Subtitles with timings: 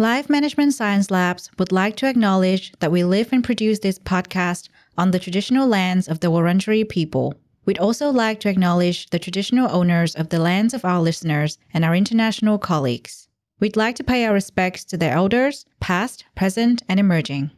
[0.00, 4.68] Life Management Science Labs would like to acknowledge that we live and produce this podcast
[4.96, 7.34] on the traditional lands of the Wurundjeri people.
[7.64, 11.84] We'd also like to acknowledge the traditional owners of the lands of our listeners and
[11.84, 13.26] our international colleagues.
[13.58, 17.50] We'd like to pay our respects to their elders, past, present, and emerging.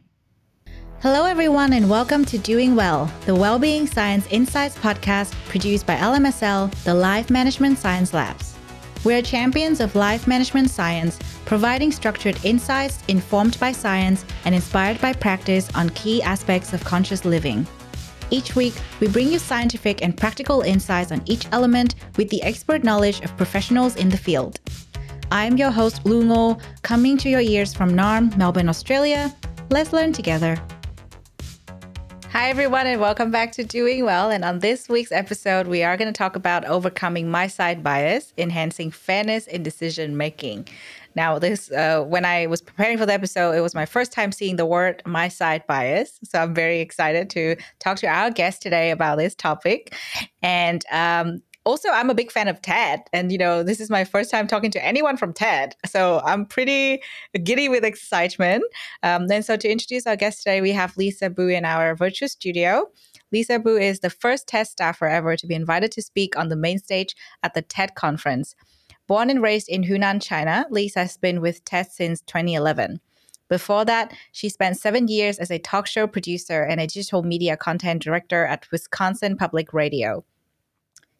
[1.03, 6.73] Hello, everyone, and welcome to Doing Well, the Wellbeing Science Insights podcast produced by LMSL,
[6.85, 8.50] the Life Management Science Labs.
[9.03, 15.01] We are champions of life management science, providing structured insights informed by science and inspired
[15.01, 17.65] by practice on key aspects of conscious living.
[18.29, 22.83] Each week, we bring you scientific and practical insights on each element with the expert
[22.83, 24.59] knowledge of professionals in the field.
[25.31, 29.35] I am your host, Lu Ngo, coming to your ears from Naarm, Melbourne, Australia.
[29.71, 30.61] Let's learn together.
[32.31, 34.31] Hi, everyone, and welcome back to Doing Well.
[34.31, 38.89] And on this week's episode, we are going to talk about overcoming myside bias, enhancing
[38.89, 40.69] fairness in decision making.
[41.13, 44.31] Now, this uh, when I was preparing for the episode, it was my first time
[44.31, 48.91] seeing the word "myside bias," so I'm very excited to talk to our guest today
[48.91, 49.93] about this topic.
[50.41, 54.03] And um, also i'm a big fan of ted and you know this is my
[54.03, 57.01] first time talking to anyone from ted so i'm pretty
[57.43, 58.63] giddy with excitement.
[59.03, 62.29] Um, and so to introduce our guest today we have lisa bu in our virtual
[62.29, 62.87] studio.
[63.31, 66.55] Lisa bu is the first ted staffer ever to be invited to speak on the
[66.55, 68.55] main stage at the ted conference.
[69.07, 72.99] Born and raised in hunan china lisa has been with ted since 2011
[73.49, 77.57] before that, she spent seven years as a talk show producer and a digital media
[77.57, 80.23] content director at Wisconsin Public Radio.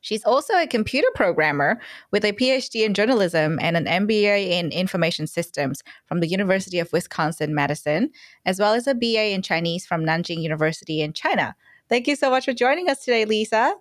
[0.01, 1.79] She's also a computer programmer
[2.11, 6.91] with a PhD in journalism and an MBA in information systems from the University of
[6.91, 8.09] Wisconsin Madison,
[8.45, 11.55] as well as a BA in Chinese from Nanjing University in China.
[11.87, 13.75] Thank you so much for joining us today, Lisa.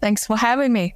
[0.00, 0.94] Thanks for having me.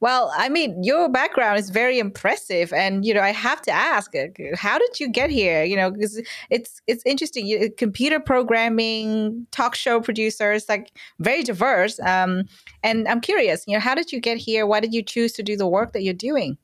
[0.00, 4.14] Well, I mean, your background is very impressive, and you know, I have to ask,
[4.14, 5.64] uh, how did you get here?
[5.64, 7.46] You know, because it's it's interesting.
[7.46, 11.98] You, computer programming, talk show producers, like very diverse.
[12.00, 12.44] Um,
[12.82, 14.66] and I'm curious, you know, how did you get here?
[14.66, 16.58] Why did you choose to do the work that you're doing?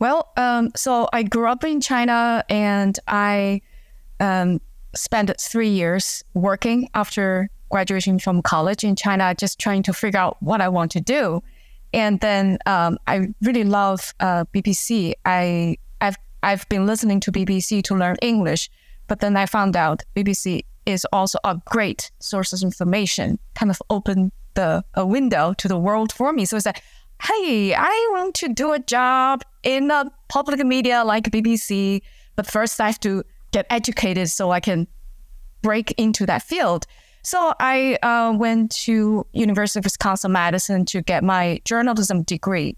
[0.00, 3.60] Well, um, so I grew up in China, and I
[4.18, 4.60] um,
[4.96, 10.36] spent three years working after graduation from college in China, just trying to figure out
[10.40, 11.42] what I want to do.
[11.92, 15.12] And then um, I really love uh, BBC.
[15.24, 18.70] I I've I've been listening to BBC to learn English,
[19.08, 23.38] but then I found out BBC is also a great source of information.
[23.54, 26.44] Kind of opened the a window to the world for me.
[26.44, 26.82] So it's like,
[27.22, 32.02] hey, I want to do a job in a public media like BBC,
[32.36, 34.88] but first I have to get educated so I can
[35.62, 36.86] break into that field.
[37.22, 42.76] So I uh, went to University of Wisconsin Madison to get my journalism degree.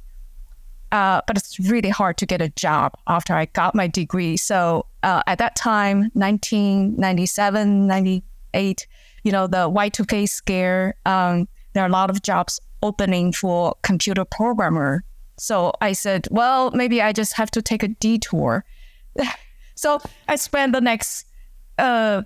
[0.93, 4.37] Uh, but it's really hard to get a job after I got my degree.
[4.37, 8.87] So uh, at that time, 1997, 98,
[9.25, 14.25] you know, the Y2K scare, um, there are a lot of jobs opening for computer
[14.25, 15.03] programmer.
[15.37, 18.65] So I said, well, maybe I just have to take a detour.
[19.75, 21.27] so I spent the next
[21.79, 22.23] uh,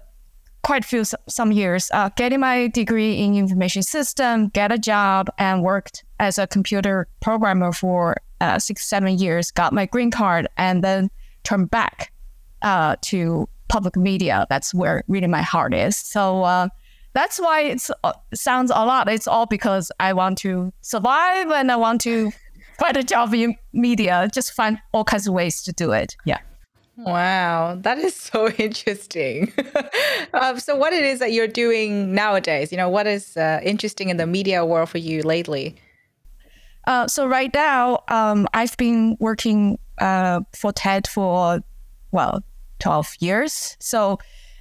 [0.62, 5.28] quite a few some years uh, getting my degree in information system, get a job,
[5.38, 9.50] and worked as a computer programmer for uh, six seven years.
[9.50, 11.10] Got my green card, and then
[11.44, 12.12] turned back
[12.62, 14.46] uh, to public media.
[14.48, 15.96] That's where really my heart is.
[15.96, 16.68] So uh,
[17.12, 19.08] that's why it uh, sounds a lot.
[19.08, 22.32] It's all because I want to survive and I want to
[22.78, 24.28] find a job in media.
[24.32, 26.16] Just find all kinds of ways to do it.
[26.24, 26.38] Yeah.
[26.98, 29.52] Wow, that is so interesting.
[30.34, 32.72] um, so, what it is that you're doing nowadays?
[32.72, 35.76] You know, what is uh, interesting in the media world for you lately?
[36.86, 41.60] Uh, so right now, um, I've been working uh, for TED for
[42.10, 42.42] well,
[42.80, 43.76] twelve years.
[43.78, 44.18] So,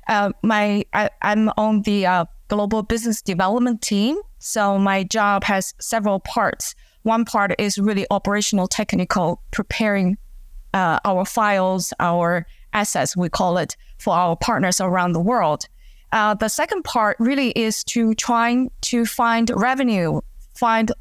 [0.07, 4.17] uh, my I, am on the uh, global business development team.
[4.39, 6.75] So my job has several parts.
[7.03, 10.17] One part is really operational, technical, preparing
[10.73, 15.65] uh, our files, our assets, we call it, for our partners around the world.
[16.11, 20.21] Uh, the second part really is to trying to find revenue,
[20.55, 20.91] find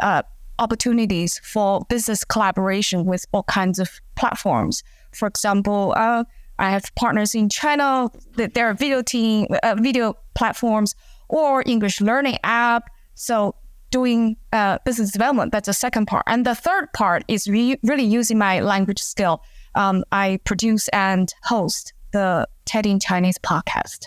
[0.00, 0.22] uh,
[0.58, 4.82] opportunities for business collaboration with all kinds of platforms.
[5.12, 6.24] For example, uh,
[6.58, 8.10] I have partners in China.
[8.36, 10.94] There are video team, uh, video platforms,
[11.28, 12.90] or English learning app.
[13.14, 13.54] So
[13.94, 15.52] doing uh, business development.
[15.52, 16.24] That's the second part.
[16.26, 19.40] And the third part is re- really using my language skill.
[19.76, 24.06] Um, I produce and host the TED in Chinese podcast.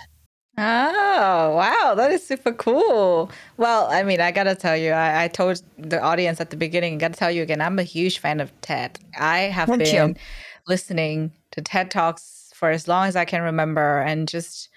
[0.57, 1.93] Oh, wow.
[1.95, 3.31] That is super cool.
[3.55, 6.57] Well, I mean, I got to tell you, I, I, told the audience at the
[6.57, 8.99] beginning, I got to tell you again, I'm a huge fan of TED.
[9.17, 10.09] I have Thank been.
[10.09, 10.15] You
[10.67, 13.99] listening to TED Talks for as long as I can remember.
[13.99, 14.67] And just,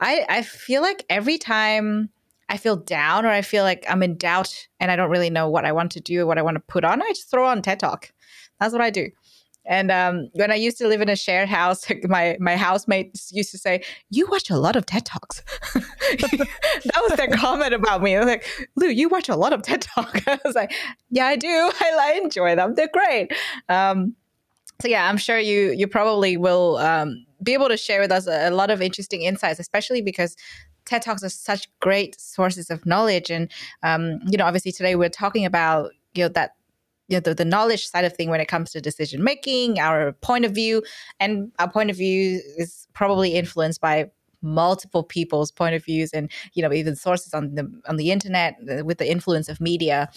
[0.00, 2.10] I, I feel like every time
[2.50, 5.48] I feel down or I feel like I'm in doubt and I don't really know
[5.48, 7.46] what I want to do or what I want to put on, I just throw
[7.46, 8.12] on TED Talk.
[8.58, 9.08] That's what I do.
[9.66, 13.52] And um, when I used to live in a shared house, my my housemates used
[13.52, 15.42] to say, "You watch a lot of TED talks."
[15.74, 18.16] that was their comment about me.
[18.16, 20.72] I was like, "Lu, you watch a lot of TED talk." I was like,
[21.10, 21.48] "Yeah, I do.
[21.48, 22.74] I, I enjoy them.
[22.74, 23.32] They're great."
[23.68, 24.16] Um,
[24.80, 28.26] so yeah, I'm sure you you probably will um, be able to share with us
[28.26, 30.36] a, a lot of interesting insights, especially because
[30.90, 33.30] TED Talks are such great sources of knowledge.
[33.30, 33.50] And
[33.84, 36.56] um, you know, obviously today we're talking about you know that
[37.06, 40.12] you know, the, the knowledge side of thing when it comes to decision making, our
[40.12, 40.82] point of view,
[41.20, 44.10] and our point of view is probably influenced by
[44.42, 48.56] multiple people's point of views and you know even sources on the on the internet
[48.70, 50.08] uh, with the influence of media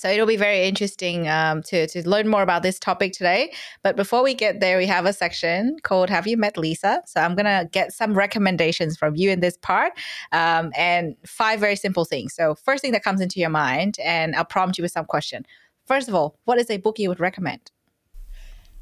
[0.00, 3.52] so it'll be very interesting um, to, to learn more about this topic today.
[3.82, 7.02] But before we get there, we have a section called Have You Met Lisa?
[7.06, 9.92] So I'm going to get some recommendations from you in this part
[10.32, 12.34] um, and five very simple things.
[12.34, 15.44] So, first thing that comes into your mind, and I'll prompt you with some question.
[15.86, 17.70] First of all, what is a book you would recommend?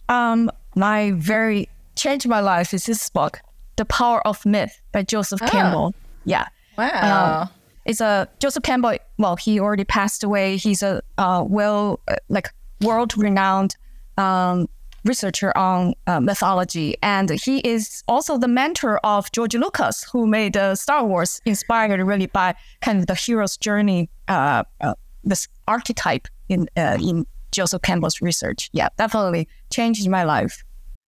[0.09, 3.41] Um, my very changed my life is this book,
[3.77, 5.49] The Power of Myth by Joseph oh.
[5.49, 5.95] Campbell.
[6.25, 6.47] Yeah.
[6.77, 7.43] Wow.
[7.43, 7.49] Um,
[7.89, 8.97] it's a Joseph Campbell.
[9.17, 10.59] Well, he already passed away.
[10.59, 12.51] He's a uh, well, uh, like
[12.83, 13.77] world renowned
[14.19, 14.69] um,
[15.05, 20.57] researcher on uh, mythology, and he is also the mentor of George Lucas, who made
[20.57, 24.95] uh, Star Wars, inspired really by kind of the hero's journey, uh, uh,
[25.25, 28.69] this archetype in in Joseph Campbell's research.
[28.73, 30.63] Yeah, definitely changed my life.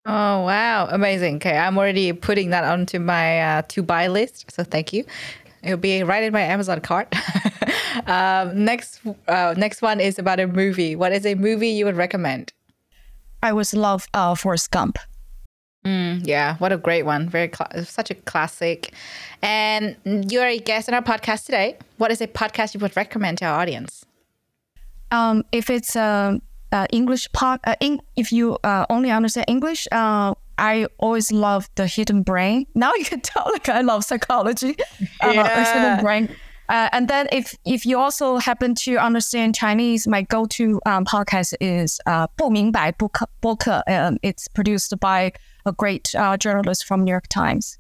[0.06, 1.37] Oh wow, amazing!
[1.37, 4.50] Okay, I'm already putting that onto my to buy list.
[4.50, 5.05] So thank you.
[5.62, 7.15] It'll be right in my Amazon cart.
[8.07, 10.97] um, next, uh, next one is about a movie.
[10.97, 12.53] What is a movie you would recommend?
[13.43, 14.99] I was love uh, Forrest Gump.
[15.85, 17.29] Mm, yeah, what a great one!
[17.29, 17.51] Very
[17.85, 18.93] such a classic.
[19.41, 21.79] And you're a guest on our podcast today.
[21.97, 24.05] What is a podcast you would recommend to our audience?
[25.11, 26.39] Um, if it's a,
[26.71, 31.69] a English pod, uh, in, if you uh, only understand English, uh, I always love
[31.75, 32.66] the hidden brain.
[32.75, 34.75] Now you can tell, like I love psychology.
[35.22, 35.74] Uh, yeah.
[35.74, 36.30] hidden brain.
[36.68, 41.54] Uh, and then if if you also happen to understand Chinese, my go-to um, podcast
[41.60, 43.84] is uh, 不明白不可播客.
[43.86, 45.31] Um, it's produced by
[45.66, 47.78] a great uh, journalist from New York Times.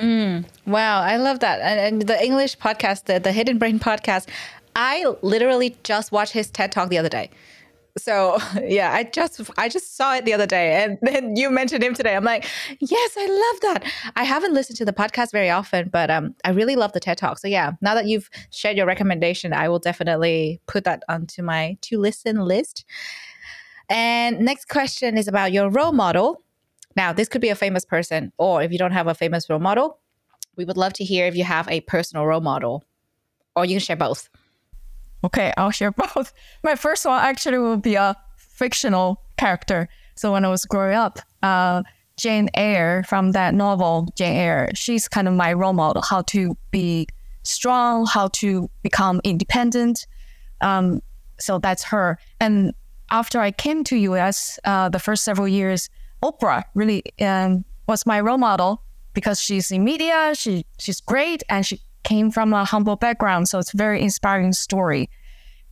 [0.00, 1.60] Mm, wow, I love that.
[1.60, 4.28] And, and the English podcast, the, the Hidden Brain podcast,
[4.74, 7.30] I literally just watched his TED Talk the other day
[7.97, 11.83] so yeah i just i just saw it the other day and then you mentioned
[11.83, 12.15] him today.
[12.15, 12.45] I'm like
[12.79, 13.91] yes i love that.
[14.15, 17.17] I haven't listened to the podcast very often but um i really love the ted
[17.17, 17.39] talk.
[17.39, 21.77] So yeah now that you've shared your recommendation i will definitely put that onto my
[21.81, 22.85] to listen list.
[23.89, 26.41] And next question is about your role model.
[26.95, 29.59] Now this could be a famous person or if you don't have a famous role
[29.59, 29.99] model
[30.55, 32.83] we would love to hear if you have a personal role model
[33.55, 34.29] or you can share both
[35.23, 36.33] Okay, I'll share both.
[36.63, 39.87] My first one actually will be a fictional character.
[40.15, 41.83] So when I was growing up, uh,
[42.17, 46.55] Jane Eyre from that novel, Jane Eyre, she's kind of my role model, how to
[46.69, 47.07] be
[47.43, 50.05] strong, how to become independent.
[50.61, 51.01] Um,
[51.39, 52.19] so that's her.
[52.39, 52.73] And
[53.09, 55.89] after I came to US, uh, the first several years,
[56.23, 58.83] Oprah really um, was my role model
[59.13, 63.59] because she's in media, she she's great, and she came from a humble background, so
[63.59, 65.09] it's a very inspiring story.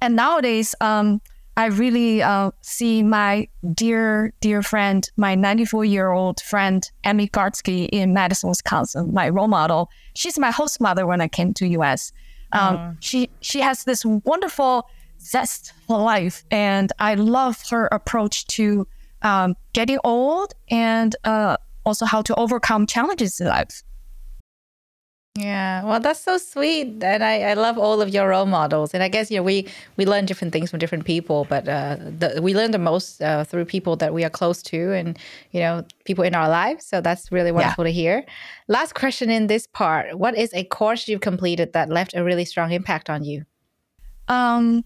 [0.02, 1.22] And nowadays, um,
[1.58, 7.90] I really uh, see my dear, dear friend, my 94 year old friend, Emmy Gartsky
[7.92, 9.90] in Madison, Wisconsin, my role model.
[10.16, 12.14] She's my host mother when I came to US.
[12.54, 12.92] Um, uh.
[13.02, 14.88] She she has this wonderful
[15.20, 18.88] zest for life, and I love her approach to
[19.22, 23.84] um, getting old and uh, also how to overcome challenges in life.
[25.40, 28.94] Yeah, well, that's so sweet, and I, I love all of your role models.
[28.94, 31.96] And I guess you know we we learn different things from different people, but uh,
[31.98, 35.18] the, we learn the most uh, through people that we are close to, and
[35.52, 36.86] you know people in our lives.
[36.86, 37.92] So that's really wonderful yeah.
[37.92, 38.26] to hear.
[38.68, 42.44] Last question in this part: What is a course you've completed that left a really
[42.44, 43.46] strong impact on you?
[44.28, 44.84] Um,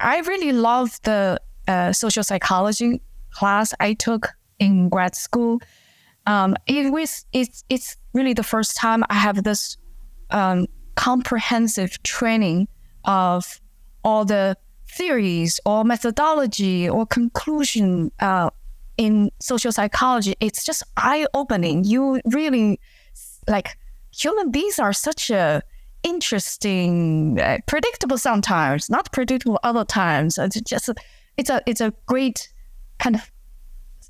[0.00, 5.60] I really love the uh, social psychology class I took in grad school.
[6.26, 9.76] Um, it was it's it's really the first time I have this
[10.30, 10.66] um,
[10.96, 12.68] comprehensive training
[13.04, 13.60] of
[14.04, 14.56] all the
[14.88, 18.50] theories or methodology or conclusion uh,
[18.96, 20.34] in social psychology.
[20.40, 21.84] It's just eye opening.
[21.84, 22.80] You really
[23.48, 23.76] like
[24.12, 25.62] human beings are such a
[26.02, 30.38] interesting, uh, predictable sometimes, not predictable other times.
[30.38, 30.90] It's just
[31.36, 32.52] it's a it's a great
[32.98, 33.30] kind of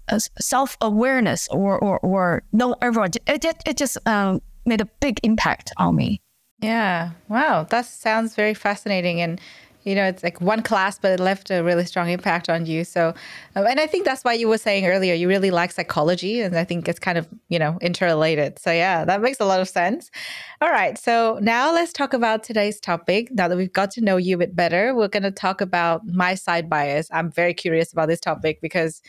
[0.08, 3.10] uh, self awareness or, or or know everyone.
[3.26, 6.20] It just it just um, made a big impact on me.
[6.60, 7.10] Yeah.
[7.28, 7.64] Wow.
[7.64, 9.20] That sounds very fascinating.
[9.20, 9.40] And
[9.84, 12.84] you know, it's like one class, but it left a really strong impact on you.
[12.84, 13.14] So,
[13.54, 16.40] um, and I think that's why you were saying earlier, you really like psychology.
[16.40, 18.58] And I think it's kind of, you know, interrelated.
[18.58, 20.10] So, yeah, that makes a lot of sense.
[20.62, 20.96] All right.
[20.96, 23.30] So, now let's talk about today's topic.
[23.32, 26.06] Now that we've got to know you a bit better, we're going to talk about
[26.06, 27.08] myside bias.
[27.12, 29.02] I'm very curious about this topic because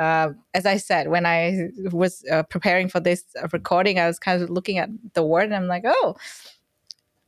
[0.00, 4.42] uh, as I said, when I was uh, preparing for this recording, I was kind
[4.42, 6.16] of looking at the word and I'm like, oh,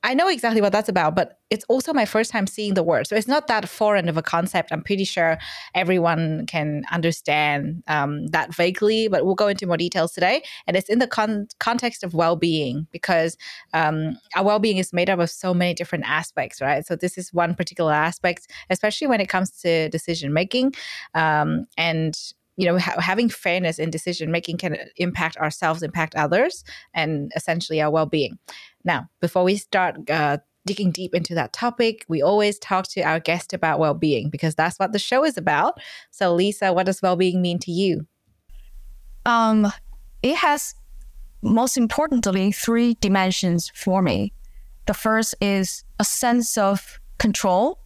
[0.04, 3.06] I know exactly what that's about, but it's also my first time seeing the word.
[3.06, 4.72] So it's not that foreign of a concept.
[4.72, 5.38] I'm pretty sure
[5.74, 10.42] everyone can understand um, that vaguely, but we'll go into more details today.
[10.66, 13.36] And it's in the con- context of well being because
[13.74, 16.84] um, our well being is made up of so many different aspects, right?
[16.84, 20.74] So this is one particular aspect, especially when it comes to decision making.
[21.14, 22.18] Um, and
[22.56, 27.80] you know ha- having fairness in decision making can impact ourselves impact others and essentially
[27.80, 28.38] our well-being.
[28.84, 33.20] Now before we start uh, digging deep into that topic we always talk to our
[33.20, 35.80] guest about well-being because that's what the show is about.
[36.10, 38.06] So lisa what does well-being mean to you?
[39.26, 39.72] Um
[40.22, 40.74] it has
[41.42, 44.32] most importantly three dimensions for me.
[44.86, 47.78] The first is a sense of control.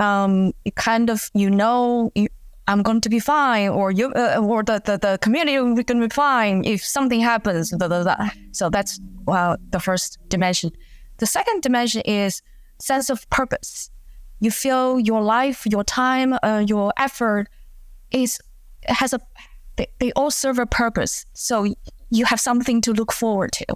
[0.00, 2.28] Um, kind of you know you,
[2.66, 6.00] I'm going to be fine, or you, uh, or the, the, the community be going
[6.00, 7.70] to be fine if something happens.
[7.70, 8.30] Da, da, da.
[8.52, 10.70] So that's well, the first dimension.
[11.18, 12.42] The second dimension is
[12.78, 13.90] sense of purpose.
[14.40, 17.48] You feel your life, your time, uh, your effort
[18.10, 18.40] is
[18.86, 19.20] has a
[19.76, 21.26] they, they all serve a purpose.
[21.32, 21.66] So
[22.10, 23.66] you have something to look forward to.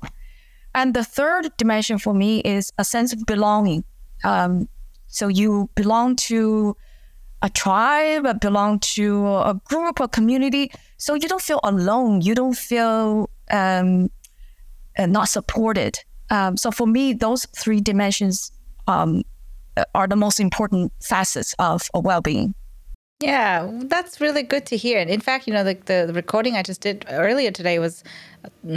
[0.75, 3.85] And the third dimension for me is a sense of belonging.
[4.25, 4.69] Um,
[5.09, 6.77] so you belong to
[7.43, 10.71] a tribe, belong to a group, a community.
[10.97, 12.21] So you don't feel alone.
[12.21, 14.11] You don't feel um,
[14.99, 15.99] uh, not supported.
[16.31, 18.53] Um, so for me, those three dimensions
[18.87, 19.23] um,
[19.95, 22.55] are the most important facets of a well-being.
[23.21, 24.99] Yeah, that's really good to hear.
[24.99, 25.75] And in fact, you know, the,
[26.07, 28.05] the recording I just did earlier today was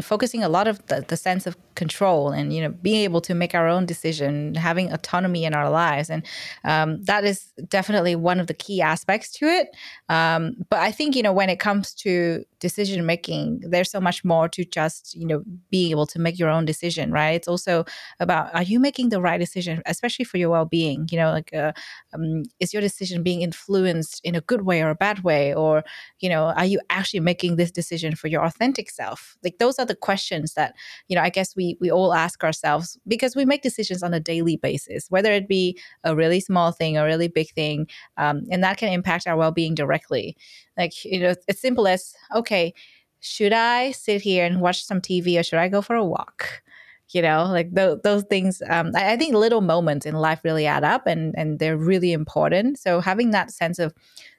[0.02, 3.34] focusing a lot of the, the sense of control and you know being able to
[3.34, 6.10] make our own decision having autonomy in our lives.
[6.10, 6.26] And
[6.64, 9.70] um, that is definitely one of the key aspects to it.
[10.10, 14.24] Um, but i think you know when it comes to decision making there's so much
[14.24, 17.32] more to just you know being able to make your own decision right?
[17.32, 17.86] It's also
[18.20, 21.08] about are you making the right decision especially for your well-being?
[21.12, 21.72] You know like uh,
[22.14, 25.54] um, is your decision being influenced in a good way or a bad way?
[25.54, 25.84] Or
[26.20, 29.38] you know are you actually making this decision for your authentic self?
[29.44, 30.74] Like those are the questions that
[31.08, 34.20] you know i guess we we all ask ourselves because we make decisions on a
[34.20, 37.88] daily basis whether it be a really small thing or a really big thing
[38.18, 40.36] um, and that can impact our well-being directly.
[40.78, 42.74] Like you know it's simple as okay
[43.20, 46.64] should i sit here and watch some tv or should i go for a walk?
[47.10, 50.66] You know like th- those things um, I, I, think little moments in life really
[50.66, 52.80] add up and and they're really important.
[52.80, 53.94] So having that sense of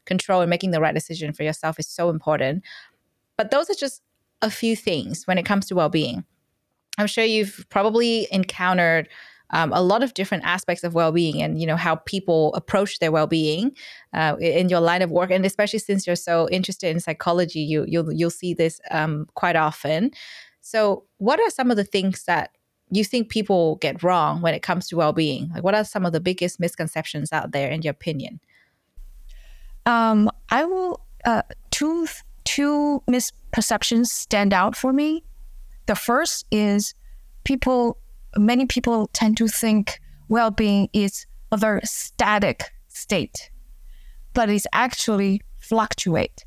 [0.06, 2.64] control and making the right decision for yourself is so important.
[3.36, 4.02] But those are just
[4.42, 6.24] a few things when it comes to well-being.
[6.98, 9.08] I'm sure you've probably encountered
[9.50, 13.12] um, a lot of different aspects of well-being and you know how people approach their
[13.12, 13.76] well-being
[14.12, 15.30] uh, in your line of work.
[15.30, 19.56] And especially since you're so interested in psychology you you'll you'll see this um, quite
[19.56, 20.10] often.
[20.60, 22.56] So what are some of the things that
[22.90, 25.50] you think people get wrong when it comes to well-being?
[25.54, 28.40] Like what are some of the biggest misconceptions out there in your opinion?
[29.84, 32.06] Um, i will uh, two
[32.44, 33.02] two
[33.52, 35.24] misperceptions stand out for me.
[35.86, 36.94] The first is
[37.44, 37.98] people,
[38.36, 43.50] many people tend to think well being is a very static state,
[44.34, 46.44] but it's actually fluctuate.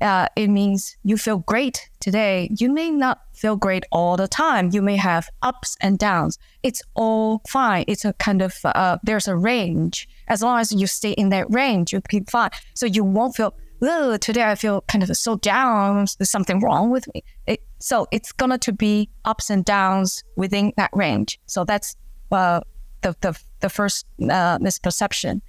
[0.00, 2.48] Uh, it means you feel great today.
[2.58, 4.70] You may not feel great all the time.
[4.72, 6.38] You may have ups and downs.
[6.64, 7.84] It's all fine.
[7.86, 10.08] It's a kind of, uh, there's a range.
[10.26, 12.50] As long as you stay in that range, you'll be fine.
[12.74, 16.06] So you won't feel oh, today I feel kind of so down.
[16.18, 17.24] There's something wrong with me.
[17.46, 21.40] It, so it's gonna to be ups and downs within that range.
[21.46, 21.96] So that's
[22.30, 22.60] uh,
[23.02, 25.40] the, the, the first uh, misperception.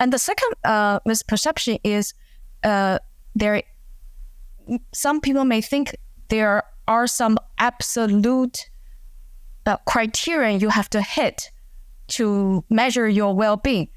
[0.00, 2.14] And the second uh, misperception is
[2.62, 2.98] uh,
[3.34, 3.62] there.
[4.92, 5.96] Some people may think
[6.28, 8.68] there are some absolute
[9.66, 11.50] uh, criteria you have to hit
[12.08, 13.88] to measure your well-being.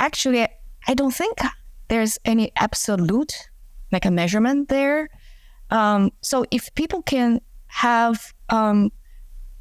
[0.00, 0.46] Actually,
[0.88, 1.38] I don't think
[1.92, 3.50] there's any absolute
[3.92, 5.10] like a measurement there.
[5.70, 8.90] Um, so if people can have um,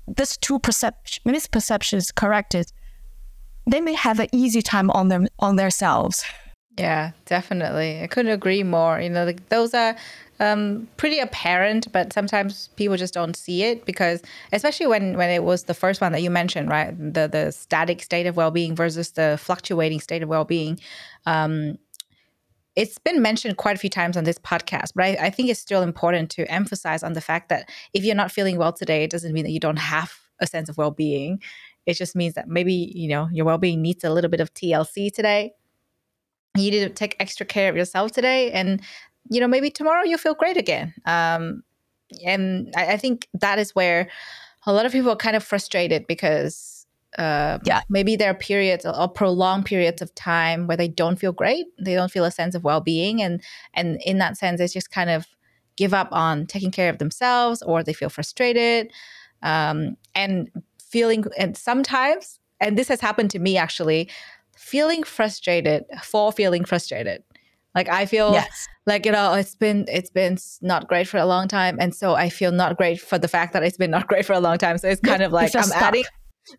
[0.07, 2.71] this two perception misperceptions corrected,
[3.67, 6.23] they may have an easy time on them on themselves.
[6.77, 8.01] Yeah, definitely.
[8.01, 9.01] I couldn't agree more.
[9.01, 9.97] You know, like those are
[10.39, 14.21] um, pretty apparent, but sometimes people just don't see it because,
[14.53, 16.97] especially when when it was the first one that you mentioned, right?
[16.97, 20.79] The the static state of well being versus the fluctuating state of well being.
[21.25, 21.77] Um,
[22.75, 25.59] it's been mentioned quite a few times on this podcast, but I, I, think it's
[25.59, 29.11] still important to emphasize on the fact that if you're not feeling well today, it
[29.11, 31.41] doesn't mean that you don't have a sense of well being.
[31.85, 34.53] It just means that maybe you know your well being needs a little bit of
[34.53, 35.53] TLC today.
[36.57, 38.81] You need to take extra care of yourself today, and
[39.29, 40.93] you know maybe tomorrow you'll feel great again.
[41.05, 41.63] Um,
[42.25, 44.09] and I, I think that is where
[44.65, 46.80] a lot of people are kind of frustrated because
[47.17, 51.33] uh, yeah, maybe there are periods or prolonged periods of time where they don't feel
[51.33, 51.65] great.
[51.79, 53.41] They don't feel a sense of well-being, and
[53.73, 55.27] and in that sense, it's just kind of
[55.75, 58.91] give up on taking care of themselves, or they feel frustrated,
[59.43, 60.49] um, and
[60.81, 61.25] feeling.
[61.37, 64.09] And sometimes, and this has happened to me actually,
[64.55, 67.23] feeling frustrated for feeling frustrated.
[67.75, 68.67] Like I feel yes.
[68.85, 72.15] like you know it's been it's been not great for a long time, and so
[72.15, 74.57] I feel not great for the fact that it's been not great for a long
[74.57, 74.77] time.
[74.77, 75.81] So it's kind of like I'm stuck.
[75.81, 76.03] adding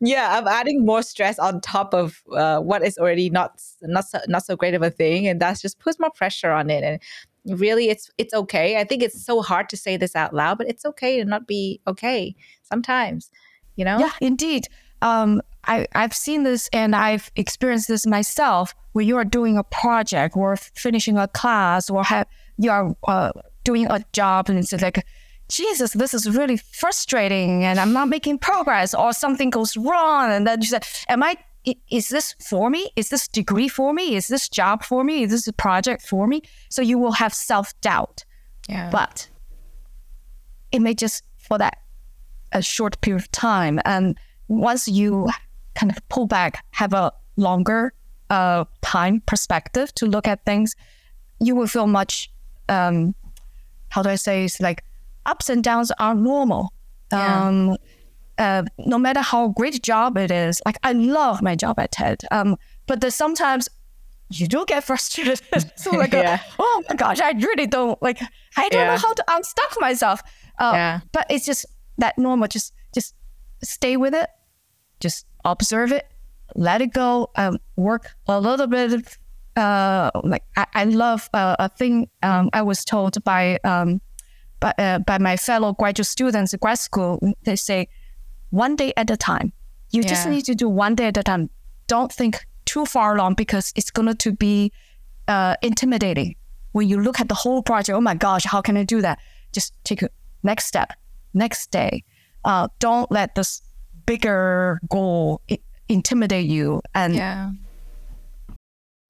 [0.01, 4.19] yeah i'm adding more stress on top of uh, what is already not not so,
[4.29, 7.01] not so great of a thing and that just puts more pressure on it and
[7.47, 8.79] really it's it's okay.
[8.79, 11.47] I think it's so hard to say this out loud but it's okay to not
[11.47, 13.31] be okay sometimes
[13.77, 13.99] you know?
[13.99, 14.67] Yeah indeed.
[15.01, 19.65] Um, I, I've seen this and I've experienced this myself when you are doing a
[19.65, 22.27] project or finishing a class or have
[22.59, 23.33] you are uh,
[23.65, 25.05] doing a job and it's like
[25.53, 30.33] Jesus, this is really frustrating and I'm not making progress or something goes wrong.
[30.33, 31.37] And then you said, Am I,
[31.91, 32.91] is this for me?
[32.97, 34.17] Is this degree for me?
[34.17, 35.25] Is this job for me?
[35.25, 36.41] Is this a project for me?
[36.71, 38.25] So you will have self doubt.
[38.67, 38.89] Yeah.
[38.91, 39.29] But
[40.73, 41.77] it may just for that
[42.53, 43.79] a short period of time.
[43.85, 44.19] And
[44.49, 45.29] once you
[45.75, 47.93] kind of pull back, have a longer
[48.31, 50.75] uh, time perspective to look at things,
[51.41, 52.31] you will feel much,
[52.71, 53.15] um,
[53.91, 54.83] how do I say, it's like
[55.27, 56.73] ups and downs are normal.
[57.13, 57.47] Yeah.
[57.47, 57.77] Um,
[58.39, 62.23] uh, no matter how great job it is, like I love my job at TED,
[62.31, 63.69] um, but there's sometimes
[64.31, 65.41] you do get frustrated.
[65.77, 66.37] so like, yeah.
[66.37, 68.21] a, oh my gosh, I really don't like.
[68.57, 68.95] I don't yeah.
[68.95, 70.23] know how to unstuck myself.
[70.59, 71.01] Uh, yeah.
[71.13, 71.67] But it's just
[71.99, 72.49] that normal.
[72.49, 73.15] Just just
[73.63, 74.29] stay with it.
[75.01, 76.07] Just observe it.
[76.55, 77.31] Let it go.
[77.37, 79.19] Um, work a little bit.
[79.57, 84.01] Uh, like I, I love uh, a thing um, I was told by um,
[84.63, 87.89] by, uh, by my fellow graduate students in grad school, they say
[88.51, 89.53] one day at a time.
[89.91, 90.09] You yeah.
[90.09, 91.51] just need to do one day at a time.
[91.89, 94.73] Don't think too far along because it's going to be
[95.27, 96.37] uh, intimidating.
[96.71, 99.19] When you look at the whole project, oh my gosh, how can I do that?
[99.53, 100.09] Just take a
[100.43, 100.93] next step,
[101.35, 102.05] next day.
[102.45, 103.63] Uh, don't let this
[104.07, 106.81] bigger goal I- intimidate you.
[106.95, 107.51] And yeah.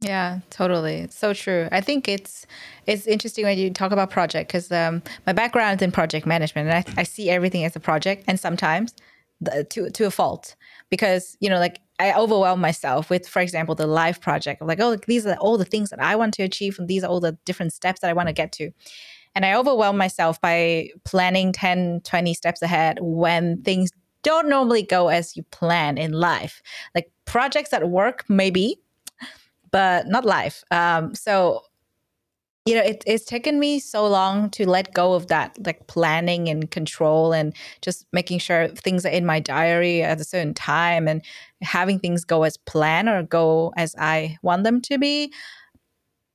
[0.03, 0.97] Yeah, totally.
[0.97, 1.69] It's so true.
[1.71, 2.45] I think it's
[2.87, 6.69] it's interesting when you talk about project because um, my background is in project management,
[6.69, 8.95] and I, I see everything as a project, and sometimes
[9.41, 10.57] the, to to a fault
[10.91, 14.61] because you know like I overwhelm myself with, for example, the live project.
[14.61, 17.05] I'm like, oh, these are all the things that I want to achieve, and these
[17.05, 18.73] are all the different steps that I want to get to.
[19.37, 23.91] And I overwhelm myself by planning 10, 20 steps ahead when things
[24.23, 26.61] don't normally go as you plan in life.
[26.95, 28.82] Like projects at work, maybe
[29.73, 30.63] but not live.
[30.71, 31.63] Um, so
[32.65, 36.49] you know, it, it's taken me so long to let go of that, like planning
[36.49, 41.09] and control, and just making sure things are in my diary at a certain time,
[41.09, 41.25] and
[41.61, 45.33] having things go as planned or go as I want them to be.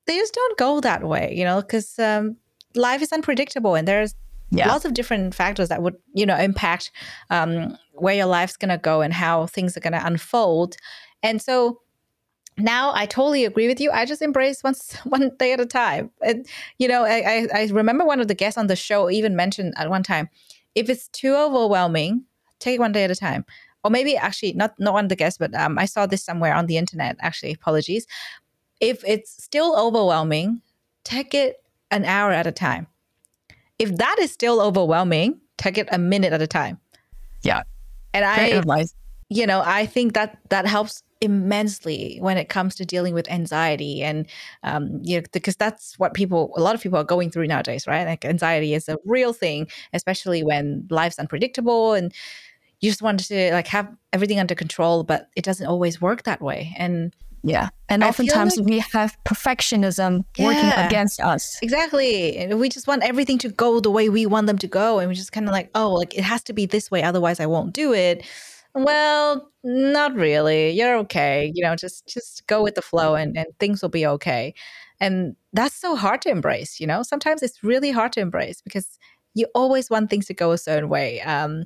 [0.06, 2.36] They just don't go that way, you know, because um,
[2.76, 4.14] life is unpredictable, and there's
[4.52, 4.68] yeah.
[4.68, 6.92] lots of different factors that would, you know, impact
[7.30, 10.76] um, where your life's gonna go and how things are gonna unfold.
[11.24, 11.80] And so
[12.58, 13.92] now I totally agree with you.
[13.92, 16.12] I just embrace one one day at a time.
[16.22, 16.46] And
[16.78, 19.90] you know, I, I remember one of the guests on the show even mentioned at
[19.90, 20.30] one time,
[20.76, 22.24] if it's too overwhelming,
[22.60, 23.46] take it one day at a time.
[23.84, 26.54] Or maybe actually not not one of the guests, but um, I saw this somewhere
[26.54, 27.16] on the internet.
[27.20, 28.08] Actually, apologies.
[28.82, 30.62] If it's still overwhelming,
[31.04, 32.88] take it an hour at a time.
[33.80, 36.80] If that is still overwhelming, take it a minute at a time.
[37.44, 37.64] Yeah.
[38.14, 38.96] And Great I advice.
[39.30, 44.04] you know, I think that that helps immensely when it comes to dealing with anxiety
[44.04, 44.28] and
[44.64, 47.88] um, you know because that's what people a lot of people are going through nowadays
[47.88, 48.06] right?
[48.06, 52.14] Like anxiety is a real thing especially when life's unpredictable and
[52.80, 56.42] you just want to like have everything under control but it doesn't always work that
[56.42, 56.74] way.
[56.78, 57.70] And yeah.
[57.88, 61.58] And oftentimes like, we have perfectionism yeah, working against us.
[61.62, 62.54] Exactly.
[62.54, 65.00] We just want everything to go the way we want them to go.
[65.00, 67.40] And we just kind of like oh like it has to be this way otherwise
[67.40, 68.26] i won't do it
[68.74, 70.72] well, not really.
[70.72, 71.52] You're okay.
[71.54, 74.54] You know, just just go with the flow and, and things will be okay.
[75.00, 77.04] And that's so hard to embrace, you know?
[77.04, 78.98] Sometimes it's really hard to embrace because
[79.36, 81.22] you always want things to go a certain way.
[81.22, 81.66] Um,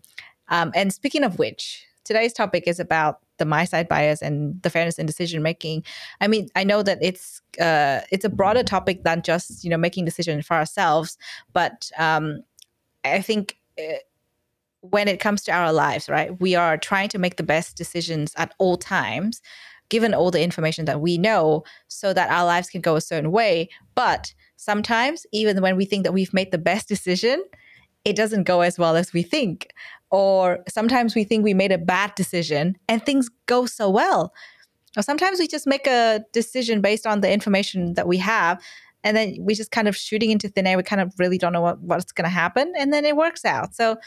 [0.49, 4.99] um, and speaking of which, today's topic is about the myside bias and the fairness
[4.99, 5.83] in decision making.
[6.19, 9.77] I mean, I know that it's uh, it's a broader topic than just you know
[9.77, 11.17] making decisions for ourselves,
[11.53, 12.41] but um,
[13.03, 13.57] I think.
[13.79, 13.97] Uh,
[14.81, 18.33] when it comes to our lives, right, we are trying to make the best decisions
[18.37, 19.41] at all times,
[19.89, 23.31] given all the information that we know, so that our lives can go a certain
[23.31, 23.69] way.
[23.95, 27.43] But sometimes, even when we think that we've made the best decision,
[28.05, 29.71] it doesn't go as well as we think.
[30.09, 34.33] Or sometimes we think we made a bad decision and things go so well.
[34.97, 38.61] Or sometimes we just make a decision based on the information that we have
[39.03, 40.77] and then we just kind of shooting into thin air.
[40.77, 43.45] We kind of really don't know what, what's going to happen and then it works
[43.45, 43.73] out.
[43.73, 43.97] So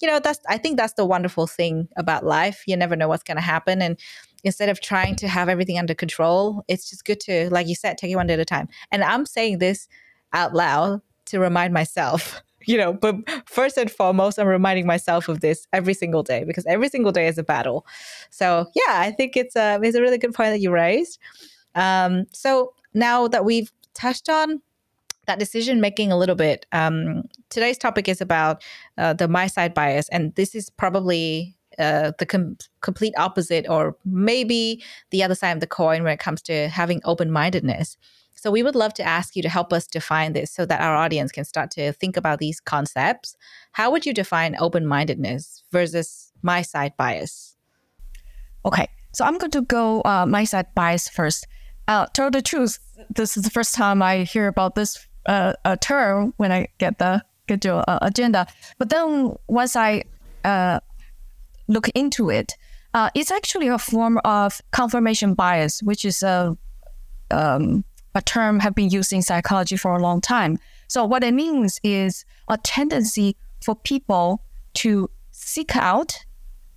[0.00, 3.22] you know that's i think that's the wonderful thing about life you never know what's
[3.22, 3.98] going to happen and
[4.44, 7.98] instead of trying to have everything under control it's just good to like you said
[7.98, 9.88] take it one day at a time and i'm saying this
[10.32, 15.40] out loud to remind myself you know, but first and foremost, I'm reminding myself of
[15.40, 17.86] this every single day because every single day is a battle.
[18.30, 21.18] So yeah, I think it's a it's a really good point that you raised.
[21.74, 24.60] Um, so now that we've touched on
[25.26, 28.62] that decision making a little bit, um, today's topic is about
[28.96, 34.82] uh, the myside bias, and this is probably uh, the com- complete opposite, or maybe
[35.10, 37.96] the other side of the coin when it comes to having open mindedness.
[38.34, 40.96] So we would love to ask you to help us define this so that our
[40.96, 43.36] audience can start to think about these concepts.
[43.72, 47.56] How would you define open mindedness versus myside bias?
[48.64, 51.46] Okay, so I'm going to go uh, myside bias first.
[51.86, 52.78] Uh, tell the truth,
[53.14, 57.22] this is the first time I hear about this uh, term when I get the
[57.64, 58.46] your uh, agenda.
[58.78, 60.04] But then once I
[60.44, 60.80] uh,
[61.68, 62.54] look into it,
[62.94, 66.56] uh, it's actually a form of confirmation bias, which is a
[67.30, 67.84] um,
[68.14, 70.58] a term have been used in psychology for a long time.
[70.88, 74.42] So what it means is a tendency for people
[74.74, 76.16] to seek out,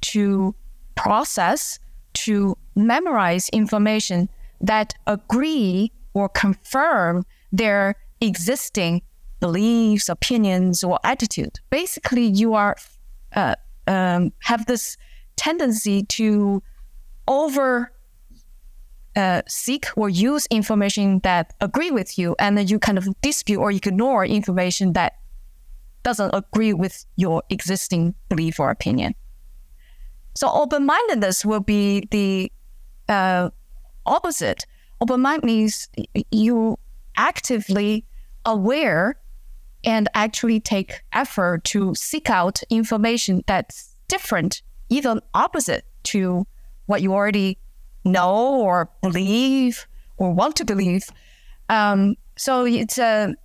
[0.01, 0.53] to
[0.95, 1.79] process,
[2.13, 4.29] to memorize information
[4.61, 9.01] that agree or confirm their existing
[9.43, 11.59] beliefs, opinions, or attitude.
[11.69, 12.77] Basically, you are
[13.35, 13.55] uh,
[13.87, 14.95] um, have this
[15.35, 16.63] tendency to
[17.27, 17.91] over
[19.17, 23.59] uh, seek or use information that agree with you, and then you kind of dispute
[23.59, 25.11] or ignore information that
[26.03, 29.13] doesn't agree with your existing belief or opinion.
[30.35, 32.51] So open-mindedness will be the
[33.09, 33.49] uh,
[34.05, 34.65] opposite.
[35.01, 35.89] Open mind means
[36.31, 36.79] you
[37.17, 38.05] actively
[38.45, 39.17] aware
[39.83, 46.45] and actually take effort to seek out information that's different, even opposite to
[46.85, 47.57] what you already
[48.03, 51.09] know or believe or want to believe.
[51.69, 53.35] Um, so it's a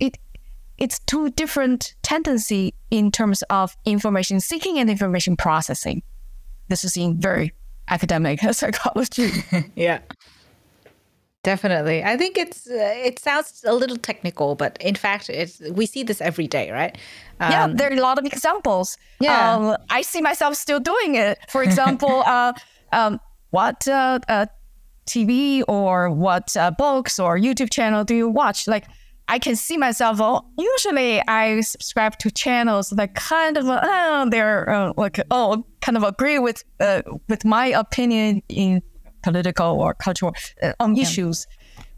[0.00, 0.18] it
[0.78, 6.02] it's two different tendency in terms of information seeking and information processing.
[6.68, 7.52] This is in very
[7.88, 9.30] academic psychology.
[9.76, 10.00] yeah.
[11.44, 12.02] Definitely.
[12.02, 16.02] I think it's uh, it sounds a little technical, but in fact, it's we see
[16.02, 16.96] this every day, right?
[17.38, 18.96] Um, yeah, there are a lot of examples.
[19.20, 21.38] Yeah, um, I see myself still doing it.
[21.50, 22.54] For example, uh,
[22.92, 24.46] um, what uh, uh,
[25.06, 28.66] TV or what uh, books or YouTube channel do you watch?
[28.66, 28.86] Like,
[29.28, 30.22] I can see myself.
[30.22, 35.98] Oh, usually, I subscribe to channels that kind of uh, they're uh, like oh, kind
[35.98, 38.82] of agree with uh, with my opinion in
[39.24, 41.46] political or cultural uh, um, issues,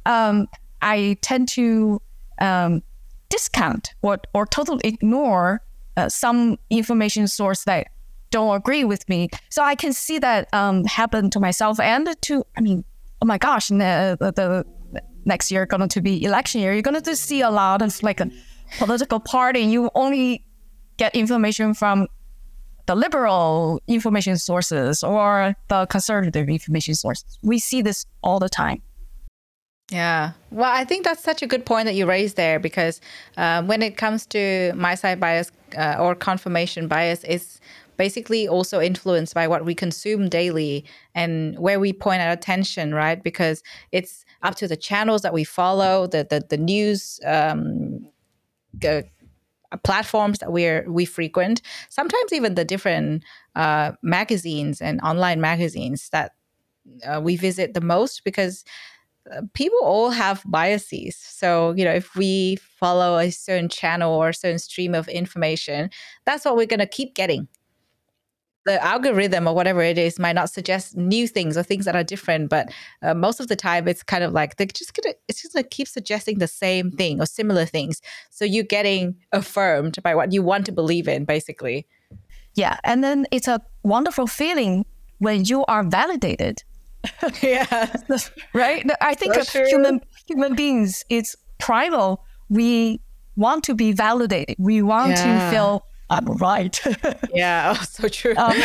[0.07, 0.47] um,
[0.81, 2.01] I tend to
[2.41, 2.83] um,
[3.29, 5.61] discount or, or totally ignore
[5.97, 7.89] uh, some information source that
[8.31, 9.29] don't agree with me.
[9.51, 12.85] So I can see that um, happen to myself and to, I mean,
[13.23, 14.65] oh my gosh, the, the, the
[15.25, 16.73] next year going to be election year.
[16.73, 18.31] You're going to see a lot of like a
[18.79, 19.61] political party.
[19.61, 20.45] You only
[20.97, 22.09] get information from
[22.87, 27.39] the liberal information sources or the conservative information sources.
[27.43, 28.83] We see this all the time.
[29.91, 30.33] Yeah.
[30.51, 33.01] Well, I think that's such a good point that you raised there because
[33.37, 37.61] um, when it comes to myside bias uh, or confirmation bias, it's
[37.97, 43.23] basically also influenced by what we consume daily and where we point our attention, right?
[43.23, 48.07] Because it's up to the channels that we follow, the the, the news um,
[49.85, 51.63] platforms that we're we frequent.
[51.89, 56.33] Sometimes even the different uh, magazines and online magazines that
[57.07, 58.65] uh, we visit the most because
[59.33, 61.17] uh, people all have biases.
[61.17, 65.91] So you know if we follow a certain channel or a certain stream of information
[66.25, 67.49] that's what we're going to keep getting
[68.67, 72.03] the algorithm or whatever it is might not suggest new things or things that are
[72.03, 72.69] different but
[73.03, 75.63] uh, most of the time it's kind of like they're just gonna it's just gonna
[75.63, 78.03] keep suggesting the same thing or similar things.
[78.31, 81.87] So you're getting affirmed by what you want to believe in basically.
[82.55, 84.85] Yeah and then it's a wonderful feeling
[85.19, 86.63] when you are validated.
[87.43, 87.97] Yeah.
[88.53, 88.85] Right?
[89.01, 92.25] I think human human beings it's primal.
[92.49, 93.01] We
[93.37, 94.57] want to be validated.
[94.59, 95.51] We want yeah.
[95.51, 96.81] to feel I'm right.
[97.35, 98.35] yeah, oh, so true.
[98.37, 98.57] Um,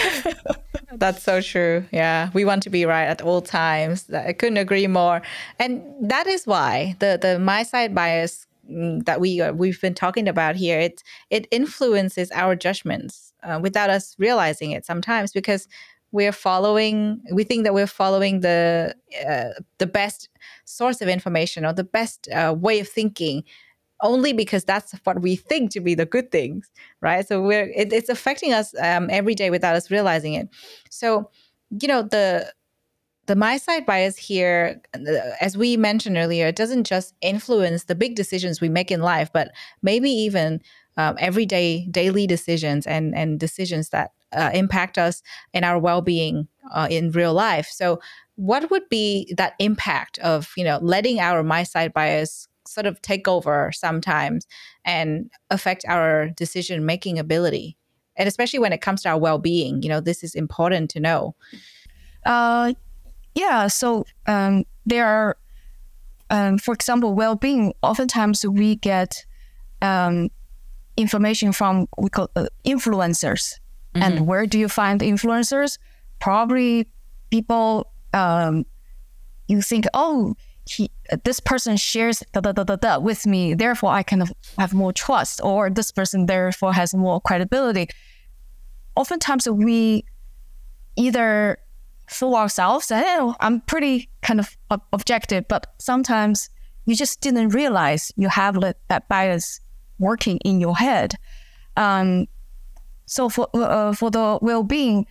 [0.94, 1.86] That's so true.
[1.92, 4.10] Yeah, we want to be right at all times.
[4.10, 5.22] I couldn't agree more.
[5.60, 10.28] And that is why the the myside bias mm, that we uh, we've been talking
[10.28, 15.68] about here it it influences our judgments uh, without us realizing it sometimes because
[16.12, 18.94] we're following we think that we're following the
[19.28, 20.30] uh, the best
[20.66, 23.44] source of information or the best uh, way of thinking
[24.02, 26.70] only because that's what we think to be the good things,
[27.02, 27.28] right?
[27.28, 30.50] So we're it, it's affecting us um, every day without us realizing it.
[30.90, 31.30] So
[31.82, 32.52] you know the
[33.28, 34.82] the myside bias here,
[35.40, 39.30] as we mentioned earlier, it doesn't just influence the big decisions we make in life,
[39.32, 40.62] but maybe even
[40.98, 45.22] um, everyday daily decisions and and decisions that uh, impact us
[45.54, 47.68] and our well-being uh, in real life.
[47.68, 48.02] So
[48.36, 53.28] what would be that impact of you know letting our myside bias sort of take
[53.28, 54.48] over sometimes
[54.86, 57.78] and affect our decision making ability.
[58.18, 61.36] And especially when it comes to our well-being you know this is important to know.
[62.26, 62.74] Uh
[63.36, 65.38] yeah so um there are
[66.30, 69.26] um, for example well-being oftentimes we get
[69.82, 70.30] um,
[70.98, 73.60] information from we call uh, influencers.
[73.94, 74.04] Mm-hmm.
[74.04, 75.78] and where do you find influencers?
[76.20, 76.88] Probably
[77.30, 78.66] people um,
[79.48, 80.36] you think oh
[80.76, 80.92] he
[81.24, 84.24] this person shares da, da, da, da, da with me therefore i can
[84.58, 87.88] have more trust or this person therefore has more credibility.
[88.96, 90.04] Oftentimes we
[90.98, 91.58] either
[92.10, 94.58] fool ourselves oh, i'm pretty kind of
[94.92, 96.50] objective but sometimes
[96.86, 99.62] you just didn't realize you have that bias
[100.00, 101.16] working in your head.
[101.78, 102.28] Um,
[103.06, 105.06] so for uh, for the well-being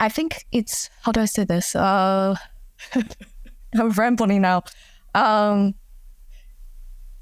[0.00, 1.76] i think it's how do i say this?
[1.76, 2.34] Uh,
[3.78, 4.64] I'm rambling now.
[5.14, 5.74] Um,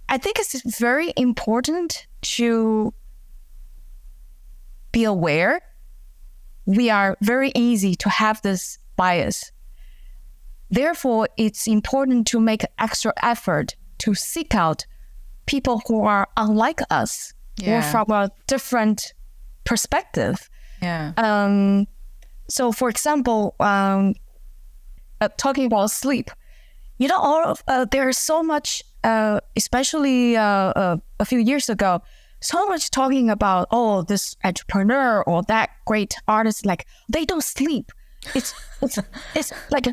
[0.08, 2.92] I think it's very important to
[4.92, 5.62] be aware.
[6.66, 9.50] We are very easy to have this bias.
[10.70, 14.86] Therefore, it's important to make extra effort to seek out
[15.46, 17.78] people who are unlike us yeah.
[17.78, 19.14] or from a different
[19.64, 20.48] perspective.
[20.80, 21.12] Yeah.
[21.16, 21.86] Um,
[22.48, 24.14] so, for example, um,
[25.20, 26.30] uh, talking about sleep,
[27.02, 32.00] you know, all uh, there's so much, uh, especially uh, uh, a few years ago,
[32.40, 37.90] so much talking about oh this entrepreneur or that great artist like they don't sleep.
[38.36, 39.00] It's it's
[39.34, 39.88] it's like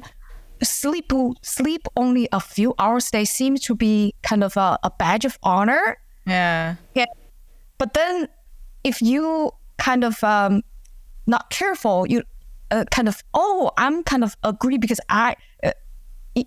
[0.62, 3.10] sleep sleep only a few hours.
[3.10, 5.98] They seem to be kind of a, a badge of honor.
[6.28, 6.76] Yeah.
[6.93, 7.10] Yeah.
[7.80, 8.28] But then
[8.84, 10.62] if you kind of um,
[11.26, 12.22] not careful, you
[12.69, 15.72] uh, kind of oh I'm kind of agree because I uh,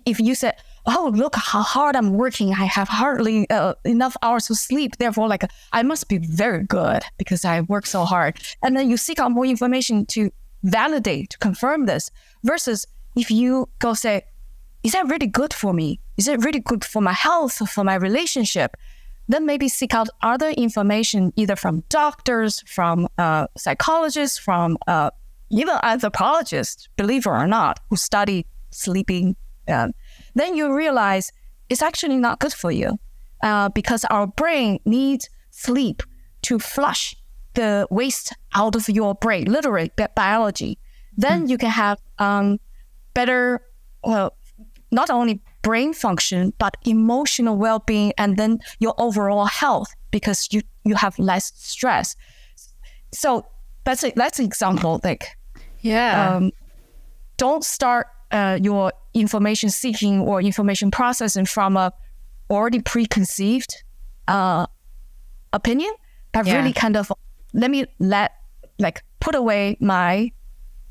[0.05, 2.51] if you said, "Oh, look how hard I'm working.
[2.53, 4.97] I have hardly uh, enough hours to sleep.
[4.97, 8.97] Therefore, like I must be very good because I work so hard." And then you
[8.97, 10.31] seek out more information to
[10.63, 12.11] validate, to confirm this.
[12.43, 14.23] Versus if you go say,
[14.83, 15.99] "Is that really good for me?
[16.17, 18.75] Is it really good for my health, for my relationship?"
[19.29, 25.11] Then maybe seek out other information, either from doctors, from uh, psychologists, from uh,
[25.49, 29.35] even anthropologists, believe it or not, who study sleeping
[29.67, 29.93] um,
[30.35, 31.31] then you realize
[31.69, 32.99] it's actually not good for you
[33.43, 36.03] uh, because our brain needs sleep
[36.43, 37.15] to flush
[37.53, 40.77] the waste out of your brain, literally biology.
[41.15, 41.49] Then mm.
[41.49, 42.59] you can have um,
[43.13, 43.61] better,
[44.03, 44.35] well,
[44.91, 50.95] not only brain function but emotional well-being, and then your overall health because you you
[50.95, 52.15] have less stress.
[53.13, 53.45] So
[53.85, 54.99] that's a, that's an example.
[55.03, 55.37] Like,
[55.81, 56.51] yeah, um,
[57.37, 61.91] don't start uh, your information seeking or information processing from a
[62.49, 63.83] already preconceived
[64.27, 64.65] uh,
[65.51, 65.93] opinion,
[66.31, 66.57] but yeah.
[66.57, 67.11] really kind of
[67.53, 68.33] let me let
[68.79, 70.31] like put away my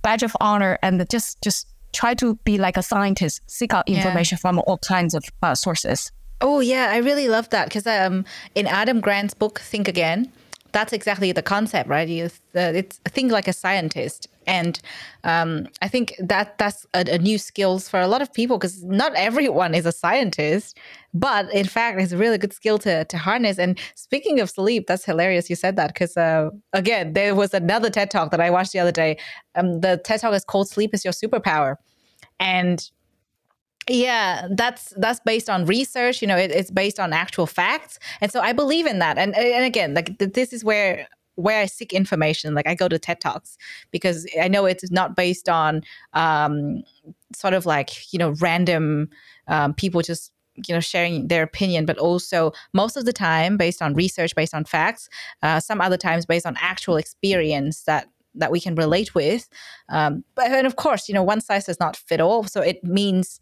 [0.02, 4.36] badge of honor and just just try to be like a scientist, seek out information
[4.36, 4.40] yeah.
[4.40, 6.10] from all kinds of uh, sources.
[6.40, 10.32] Oh yeah, I really love that because um, in Adam Grant's book Think Again,
[10.72, 12.08] that's exactly the concept, right?
[12.08, 14.80] You, uh, it's think like a scientist, and
[15.24, 18.82] um, I think that that's a, a new skills for a lot of people because
[18.82, 20.78] not everyone is a scientist,
[21.14, 23.58] but in fact, it's a really good skill to to harness.
[23.58, 25.50] And speaking of sleep, that's hilarious.
[25.50, 28.78] You said that because uh, again, there was another TED talk that I watched the
[28.78, 29.18] other day.
[29.54, 31.76] Um, the TED talk is called "Sleep is Your Superpower,"
[32.40, 32.90] and
[33.88, 37.98] yeah that's that's based on research you know it, it's based on actual facts.
[38.20, 39.18] And so i believe in that.
[39.18, 42.54] And and again like this is where where i seek information.
[42.54, 43.56] Like i go to ted talks
[43.90, 46.82] because i know it's not based on um
[47.34, 49.08] sort of like you know random
[49.48, 53.80] um, people just you know sharing their opinion but also most of the time based
[53.80, 55.08] on research based on facts
[55.42, 59.48] uh, some other times based on actual experience that that we can relate with.
[59.88, 62.44] Um, but and of course you know one size does not fit all.
[62.44, 63.40] So it means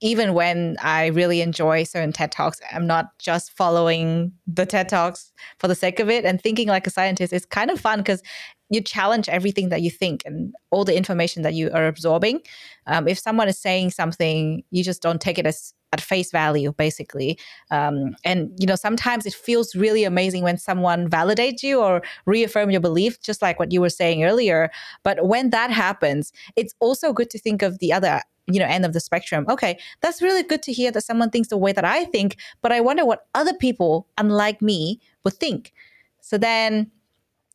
[0.00, 5.32] even when I really enjoy certain TED Talks, I'm not just following the TED Talks
[5.58, 7.32] for the sake of it and thinking like a scientist.
[7.32, 8.22] It's kind of fun because
[8.70, 12.40] you challenge everything that you think and all the information that you are absorbing.
[12.86, 16.72] Um, if someone is saying something, you just don't take it as at face value,
[16.72, 17.38] basically.
[17.70, 22.70] Um, and you know, sometimes it feels really amazing when someone validates you or reaffirm
[22.70, 24.70] your belief, just like what you were saying earlier.
[25.02, 28.84] But when that happens, it's also good to think of the other you know end
[28.84, 29.44] of the spectrum.
[29.48, 32.72] Okay that's really good to hear that someone thinks the way that i think but
[32.72, 35.72] i wonder what other people unlike me would think.
[36.20, 36.90] So then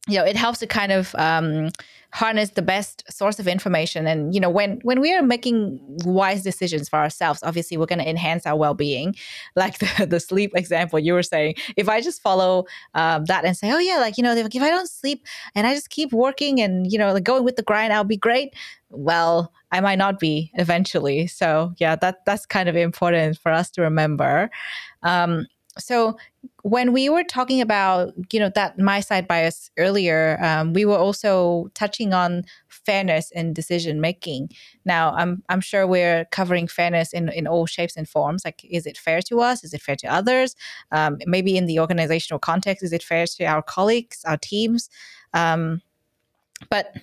[0.08, 1.72] you know it helps to kind of um,
[2.16, 4.08] harness the best source of information.
[4.08, 8.00] And you know when when we are making wise decisions for ourselves obviously we're going
[8.00, 9.16] to enhance our well-being.
[9.56, 13.58] Like the, the sleep example you were saying if i just follow um, that and
[13.58, 16.62] say oh yeah like you know if i don't sleep and i just keep working
[16.62, 18.54] and you know like going with the grind i'll be great
[18.90, 21.28] well i might not be eventually.
[21.28, 24.50] So yeah that that's kind of important for us to remember.
[25.04, 26.18] Um, so
[26.62, 31.70] when we were talking about you know that myside bias earlier um, we were also
[31.74, 34.50] touching on fairness in decision making.
[34.86, 38.46] Now i'm i'm sure we're covering fairness in in all shapes and forms.
[38.46, 39.64] Like is it fair to us?
[39.64, 40.56] Is it fair to others?
[40.92, 44.90] Um, maybe in the organizational context is it fair to our colleagues our teams?
[45.34, 45.82] Um,
[46.70, 46.94] but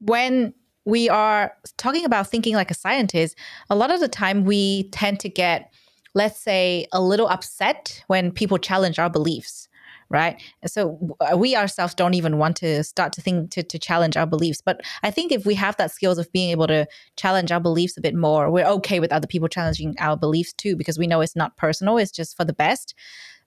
[0.00, 3.36] when we are talking about thinking like a scientist
[3.70, 5.72] a lot of the time we tend to get
[6.16, 9.68] let's say, a little upset when people challenge our beliefs
[10.08, 10.40] right?
[10.64, 14.24] So uh, we ourselves don't even want to start to think to, to challenge our
[14.24, 14.60] beliefs.
[14.64, 17.96] But i think if we have that skills of being able to challenge our beliefs
[17.96, 21.22] a bit more we're okay with other people challenging our beliefs too because we know
[21.22, 22.94] it's not personal it's just for the best.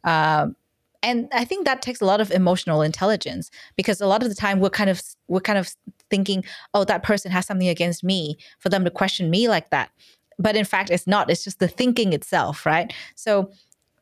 [0.04, 0.58] Um,
[1.02, 4.36] and i think that takes a lot of emotional intelligence because a lot of the
[4.36, 5.74] time we're kind of we're kind of
[6.10, 9.92] thinking oh that person has something against me for them to question me like that
[10.40, 11.30] but in fact it's not.
[11.30, 12.92] It's just the thinking itself right?
[13.16, 13.52] So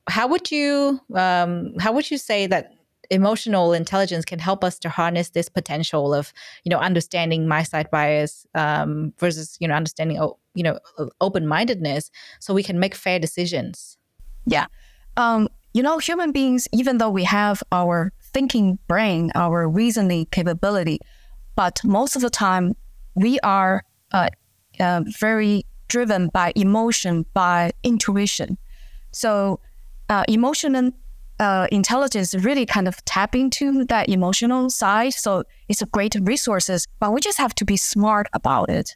[0.08, 2.73] how would you um, how would you say that
[3.10, 8.45] emotional intelligence can help us to harness this potential of you know understanding myside bias
[8.54, 10.17] um, versus you know understanding
[10.54, 10.80] you know
[11.21, 13.97] open-mindedness so we can make fair decisions?
[14.45, 14.67] Yeah.
[15.17, 21.00] Um, you know human beings even though we have our thinking brain our reasoning capability
[21.56, 22.76] but most of the time
[23.15, 24.30] we are uh,
[24.80, 28.58] uh, very driven by emotion, by intuition.
[29.12, 29.60] So,
[30.10, 30.91] uh, emotional
[31.39, 35.13] uh, intelligence really kind of tap into that emotional side.
[35.13, 38.95] So it's a great resources, but we just have to be smart about it.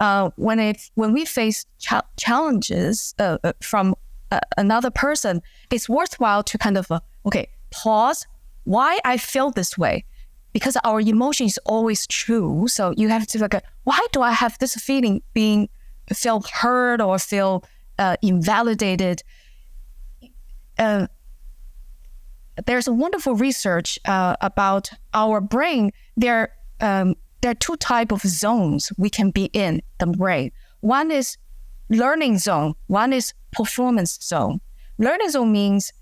[0.00, 3.96] Uh, when it when we face cha- challenges uh, uh from
[4.30, 6.90] uh, another person, it's worthwhile to kind of
[7.26, 8.26] okay pause.
[8.64, 10.04] Why I feel this way?
[10.52, 12.68] Because our emotion is always true.
[12.68, 15.68] So you have to like, why do I have this feeling being
[16.14, 17.64] feel heard or feel
[17.98, 19.22] uh, invalidated.
[20.78, 21.06] Uh,
[22.66, 25.92] there's a wonderful research uh, about our brain.
[26.16, 30.50] There, um, there are two type of zones we can be in the brain.
[30.80, 31.36] One is
[31.88, 32.74] learning zone.
[32.86, 34.60] One is performance zone.
[34.98, 35.92] Learning zone means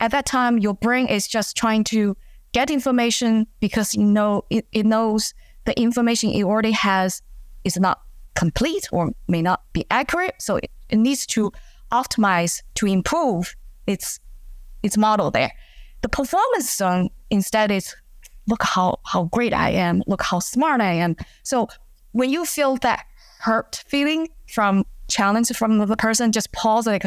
[0.00, 2.16] at that time your brain is just trying to
[2.52, 5.32] get information because you know it, it knows
[5.64, 7.22] the information it already has
[7.64, 8.02] is not
[8.34, 10.34] complete or may not be accurate.
[10.38, 11.52] So it, it needs to
[11.90, 13.54] optimize to improve
[13.86, 14.18] its
[14.82, 15.52] its model there.
[16.00, 17.94] The performance zone instead is
[18.46, 21.16] look how how great I am, look how smart I am.
[21.42, 21.68] So
[22.12, 23.04] when you feel that
[23.40, 27.04] hurt feeling from challenge from the person, just pause like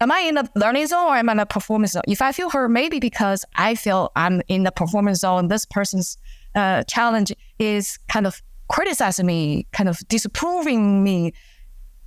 [0.00, 2.02] am I in the learning zone or am I in the performance zone?
[2.08, 6.18] If I feel hurt, maybe because I feel I'm in the performance zone, this person's
[6.54, 11.32] uh, challenge is kind of criticizing me, kind of disapproving me.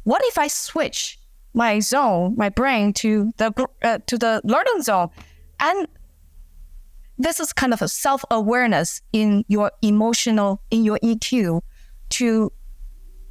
[0.03, 1.19] What if I switch
[1.53, 5.09] my zone, my brain to the uh, to the learning zone,
[5.59, 5.87] and
[7.17, 11.61] this is kind of a self awareness in your emotional, in your EQ
[12.09, 12.51] to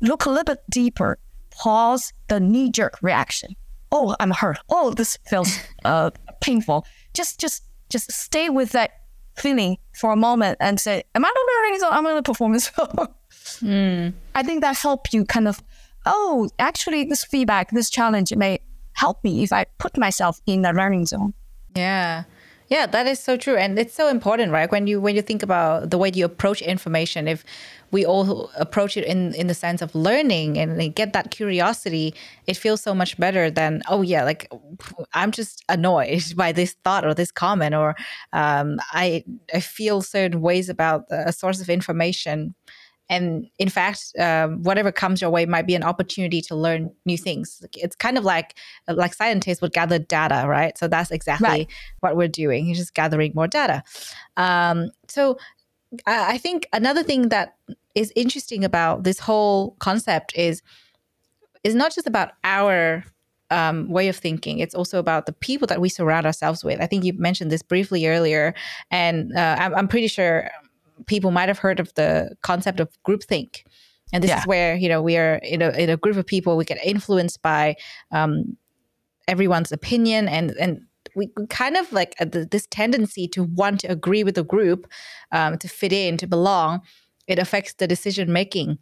[0.00, 1.18] look a little bit deeper,
[1.50, 3.54] pause the knee jerk reaction.
[3.92, 4.58] Oh, I'm hurt.
[4.68, 6.10] Oh, this feels uh,
[6.40, 6.84] painful.
[7.14, 8.90] Just, just, just stay with that
[9.36, 11.80] feeling for a moment and say, "Am I not learning?
[11.80, 12.70] So I'm in a performance."
[13.62, 14.12] mm.
[14.34, 15.62] I think that help you kind of,
[16.04, 18.60] oh, actually, this feedback, this challenge may
[18.94, 21.34] help me if I put myself in the learning zone.
[21.74, 22.24] Yeah.
[22.68, 24.70] Yeah, that is so true, and it's so important, right?
[24.70, 27.44] When you when you think about the way you approach information, if
[27.92, 32.12] we all approach it in in the sense of learning and get that curiosity,
[32.48, 34.50] it feels so much better than oh yeah, like
[35.14, 37.94] I'm just annoyed by this thought or this comment, or
[38.32, 42.56] um, I I feel certain ways about a source of information
[43.08, 47.16] and in fact um, whatever comes your way might be an opportunity to learn new
[47.16, 48.54] things it's kind of like
[48.88, 51.68] like scientists would gather data right so that's exactly right.
[52.00, 53.82] what we're doing you're just gathering more data
[54.36, 55.38] um, so
[56.06, 57.56] I think another thing that
[57.94, 60.62] is interesting about this whole concept is
[61.64, 63.04] is not just about our
[63.50, 64.58] um, way of thinking.
[64.58, 66.80] It's also about the people that we surround ourselves with.
[66.80, 68.54] I think you mentioned this briefly earlier,
[68.90, 70.50] and uh, I'm, I'm, pretty sure
[71.06, 73.62] people might have heard of the concept of groupthink.
[74.12, 74.40] And this yeah.
[74.40, 76.78] is where, you know, we are in a, in a group of people, we get
[76.84, 77.76] influenced by
[78.12, 78.56] um,
[79.28, 80.80] everyone's opinion and, and
[81.14, 84.86] we kind of like uh, this tendency to want to agree with the group,
[85.32, 86.82] um, to fit in, to belong.
[87.26, 88.78] It affects the decision making.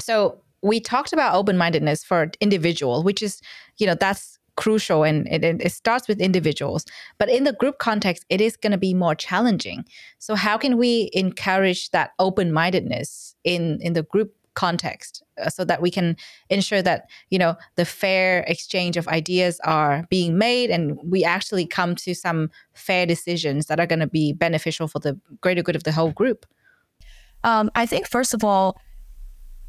[0.00, 3.40] So we talked about open mindedness for individual, which is,
[3.76, 6.84] you know, that's crucial and it, it starts with individuals.
[7.16, 9.84] But in the group context, it is going to be more challenging.
[10.18, 15.64] So how can we encourage that open mindedness in in the group context uh, so
[15.64, 16.16] that we can
[16.50, 21.64] ensure that you know the fair exchange of ideas are being made and we actually
[21.64, 25.76] come to some fair decisions that are going to be beneficial for the greater good
[25.76, 26.44] of the whole group
[27.44, 28.76] um, i think first of all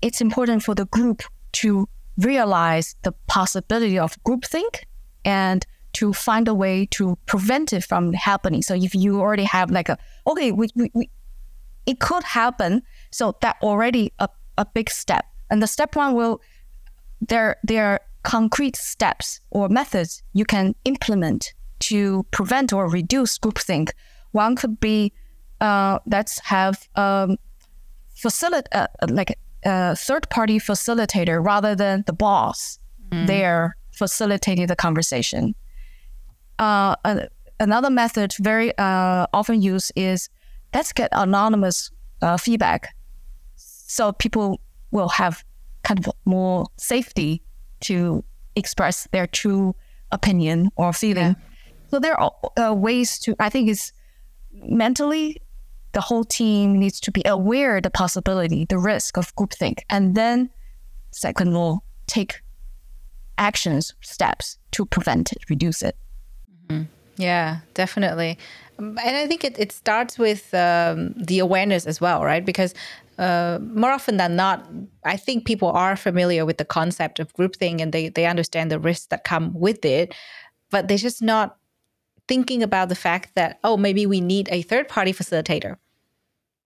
[0.02, 1.22] it's important for the group
[1.52, 1.88] to
[2.20, 4.84] realize the possibility of groupthink
[5.26, 8.62] and to find a way to prevent it from happening.
[8.62, 9.98] So if you already have like a
[10.28, 11.10] okay, we, we, we
[11.86, 12.84] it could happen.
[13.12, 15.26] So that already a, a big step.
[15.50, 16.42] And the step one will
[17.22, 23.92] there there are concrete steps or methods you can implement to prevent or reduce groupthink.
[24.32, 25.14] One could be
[25.62, 27.38] uh, let's have um,
[28.16, 32.80] facilitate uh, like a third party facilitator rather than the boss
[33.12, 33.28] mm.
[33.28, 35.56] there facilitating the conversation.
[36.58, 36.96] Uh,
[37.60, 40.30] another method very uh, often used is
[40.74, 41.92] let's get anonymous
[42.22, 42.90] uh, feedback
[43.90, 45.44] so people will have
[45.84, 47.42] kind of more safety
[47.82, 48.24] to
[48.56, 49.76] express their true
[50.12, 51.36] opinion or feeling.
[51.36, 51.90] Yeah.
[51.90, 53.92] So there are uh, ways to, I think, is
[54.54, 55.42] mentally
[55.94, 60.50] the whole team needs to be aware the possibility, the risk of groupthink, and then
[61.12, 62.42] second will take
[63.38, 65.96] actions, steps to prevent it, reduce it.
[66.68, 66.84] Mm-hmm.
[67.18, 68.38] Yeah, definitely.
[68.78, 72.46] Um, and I think it, it starts with um, the awareness as well, right?
[72.46, 72.74] Because
[73.18, 74.66] uh, more often than not,
[75.04, 78.80] I think people are familiar with the concept of groupthink and they, they understand the
[78.80, 80.16] risks that come with it,
[80.70, 81.58] but they're just not
[82.30, 85.76] thinking about the fact that, oh, maybe we need a third party facilitator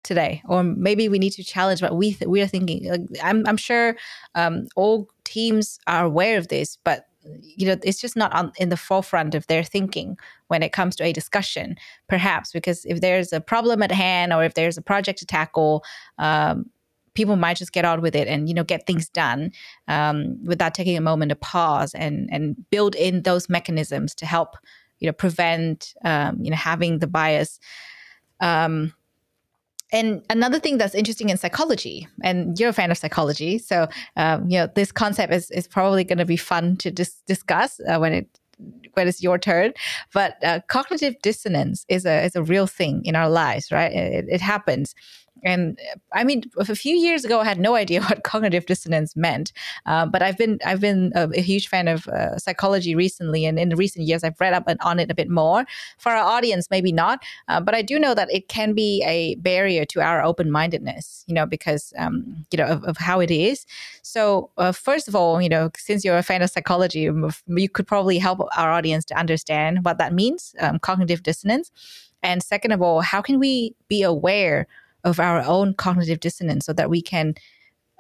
[0.04, 2.90] today or maybe we need to challenge what we th- we are thinking.
[2.90, 3.96] Like, I'm, I'm sure
[4.34, 8.70] um, all teams are aware of this but you know it's just not on, in
[8.70, 11.76] the forefront of their thinking when it comes to a discussion
[12.08, 15.84] perhaps because if there's a problem at hand or if there's a project to tackle
[16.18, 16.66] um,
[17.14, 19.52] people might just get on with it and you know get things done
[19.88, 24.58] um, without taking a moment to pause and and build in those mechanisms to help
[25.02, 27.60] you know prevent um, you know having the bias
[28.40, 28.94] um,
[29.92, 34.50] and another thing that's interesting in psychology, and you're a fan of psychology, so um,
[34.50, 37.98] you know this concept is is probably going to be fun to dis- discuss uh,
[37.98, 38.40] when it
[38.94, 39.74] when it's your turn.
[40.14, 43.92] But uh, cognitive dissonance is a is a real thing in our lives, right?
[43.92, 44.96] It, it happens,
[45.44, 49.16] and uh, I mean, a few years ago, I had no idea what cognitive dissonance
[49.16, 49.52] meant.
[49.86, 53.60] Uh, but I've been I've been a, a huge fan of uh, psychology recently, and
[53.60, 55.66] in recent years, I've read up on it a bit more.
[55.98, 59.36] For our audience, maybe not, uh, but I do know that it can be a
[59.36, 61.24] barrier to our open mindedness.
[61.28, 63.66] You know, because um, you know of, of, how it is.
[64.04, 67.10] So uh, first of all, you know, since you're a fan of psychology,
[67.48, 71.72] you could probably help our audience to understand what that means, um, cognitive dissonance.
[72.24, 74.68] And second of all, how can we be aware
[75.04, 77.34] of our own cognitive dissonance so that we can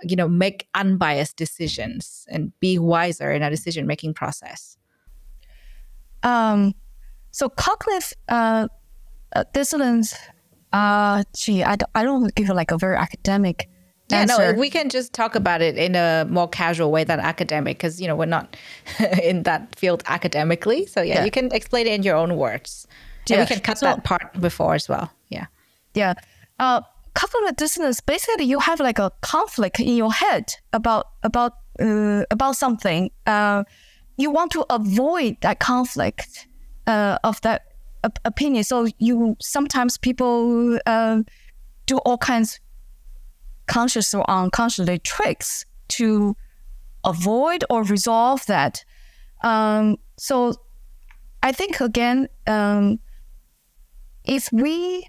[0.03, 4.77] you know make unbiased decisions and be wiser in our decision making process
[6.23, 6.73] um,
[7.31, 8.67] so cognitive uh,
[9.35, 10.15] uh, dissonance.
[10.73, 13.69] Uh, gee, I don't, I don't give like a very academic
[14.09, 14.53] yeah, answer.
[14.53, 17.99] no, we can just talk about it in a more casual way than academic because
[17.99, 18.55] you know we're not
[19.23, 20.85] in that field academically.
[20.85, 21.25] So yeah, Yeah.
[21.25, 22.87] you can explain it in your own words.
[23.27, 25.11] Yeah, Yeah, we can cut so- that part before as well.
[25.29, 25.45] Yeah.
[25.93, 26.13] Yeah.
[26.61, 26.81] Uh,
[27.15, 28.01] cognitive dissonance.
[28.01, 33.09] Basically, you have like a conflict in your head about about uh, about something.
[33.25, 33.63] Uh,
[34.17, 36.47] you want to avoid that conflict
[36.85, 37.63] uh, of that
[38.03, 38.63] op- opinion.
[38.63, 41.23] So you sometimes people uh,
[41.87, 42.59] do all kinds
[43.65, 45.65] conscious or unconsciously tricks
[45.97, 46.35] to
[47.03, 48.85] avoid or resolve that.
[49.43, 50.53] Um, so
[51.41, 52.99] I think again, um,
[54.23, 55.07] if we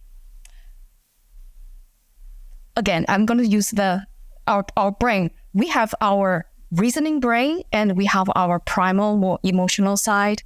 [2.77, 4.07] again, I'm going to use the
[4.47, 5.31] our our brain.
[5.53, 10.43] We have our reasoning brain and we have our primal, more emotional side.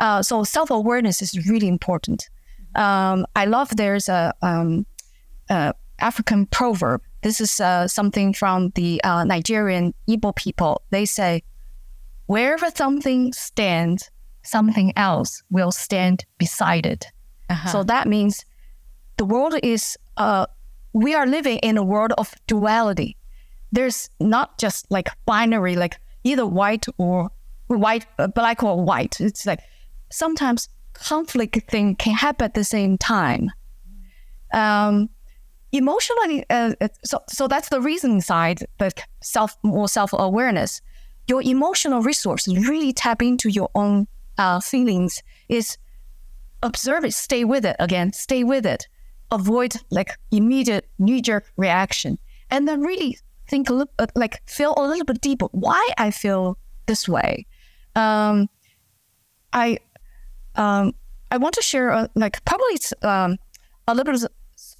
[0.00, 2.28] Uh, so self awareness is really important.
[2.74, 4.86] Um, I love there's a um,
[5.48, 7.02] uh, African proverb.
[7.22, 10.82] This is uh, something from the uh, Nigerian Igbo people.
[10.90, 11.42] They say,
[12.26, 14.10] "Wherever something stands,
[14.42, 17.06] something else will stand beside it."
[17.70, 18.44] So that means
[19.16, 20.46] the world is uh,
[20.92, 23.16] we are living in a world of duality.
[23.72, 27.30] There's not just like binary, like either white or
[27.68, 29.20] white, uh, black or white.
[29.20, 29.60] It's like
[30.10, 33.50] sometimes conflict thing can happen at the same time.
[34.52, 35.08] Um,
[35.72, 40.80] emotionally, uh, uh, so so that's the reasoning side, but self more self awareness.
[41.28, 45.22] Your emotional resources really tap into your own uh, feelings.
[45.48, 45.78] Is
[46.62, 48.88] observe it, stay with it again, stay with it.
[49.32, 52.18] Avoid like immediate knee jerk reaction,
[52.50, 53.18] and then really
[53.48, 55.46] think a little, uh, like feel a little bit deeper.
[55.52, 57.46] Why I feel this way?
[57.94, 58.48] Um,
[59.52, 59.78] I
[60.56, 60.94] um,
[61.30, 63.38] I want to share a, like probably um,
[63.86, 64.30] a little bit of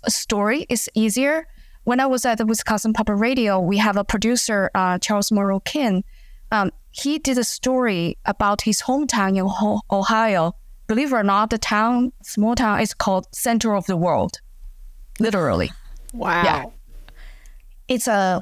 [0.04, 1.46] a story is easier.
[1.84, 6.04] When I was at the Wisconsin Public Radio, we have a producer, uh, Charles Monroe-Kane.
[6.52, 9.48] Um, he did a story about his hometown in
[9.90, 10.54] Ohio.
[10.90, 14.40] Believe it or not, the town, small town, is called Center of the World,
[15.20, 15.70] literally
[16.12, 16.42] Wow.
[16.42, 16.64] Yeah.
[17.86, 18.40] it's a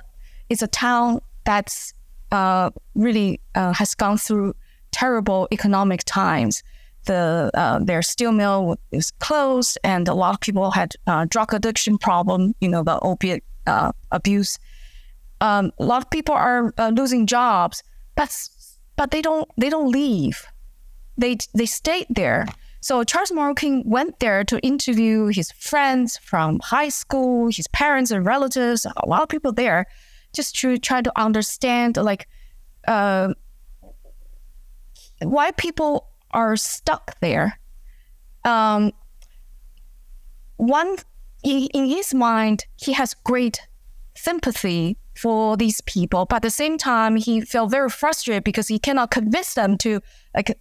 [0.49, 1.93] it's a town that's
[2.33, 4.55] uh, really uh, has gone through
[4.93, 6.63] terrible economic times.
[7.05, 11.53] The uh, their steel mill is closed, and a lot of people had uh, drug
[11.53, 12.55] addiction problem.
[12.63, 14.59] You know, the opiate uh, abuse.
[15.43, 17.83] Um, a lot of people are uh, losing jobs,
[18.15, 18.31] but
[18.97, 20.47] but they don't they don't leave.
[21.19, 22.47] They they stayed there.
[22.81, 28.25] So Charles Monroe-Kane went there to interview his friends from high school, his parents and
[28.25, 29.87] relatives, a lot of people there,
[30.33, 32.29] just to try to understand like
[32.87, 33.35] uh,
[35.21, 37.59] why people are stuck there.
[38.45, 38.93] Um,
[40.57, 40.99] one
[41.43, 43.61] in, in his mind, he has great
[44.15, 48.79] sympathy for these people, but at the same time, he felt very frustrated because he
[48.79, 50.01] cannot convince them to
[50.35, 50.57] like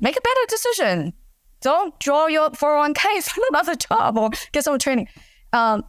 [0.00, 1.12] make a better decision.
[1.60, 5.08] Don't draw your 401k, find another job or get some training.
[5.52, 5.84] Um,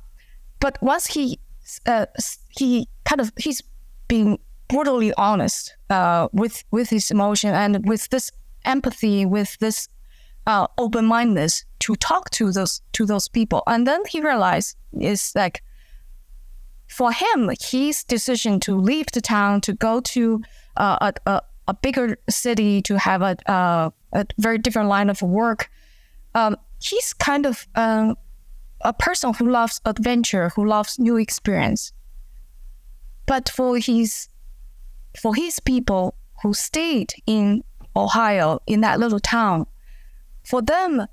[0.60, 1.40] but once he
[1.86, 2.08] uh,
[2.50, 3.62] he kind of he's
[4.08, 8.32] being brutally honest uh, with with his emotion and with this
[8.66, 9.88] empathy, with this
[10.48, 15.32] uh, open mindedness to talk to those to those people, and then he realized is
[15.36, 15.62] like
[16.88, 20.42] for him, his decision to leave the town to go to
[20.78, 25.22] uh, a, a a bigger city to have a uh, a very different line of
[25.22, 25.70] work.
[26.36, 28.16] Um, he's kind of um,
[28.82, 31.92] a person who loves adventure, who loves new experience.
[33.26, 34.28] But for his
[35.20, 37.64] for his people who stayed in
[37.96, 39.66] Ohio in that little town,
[40.44, 41.06] for them,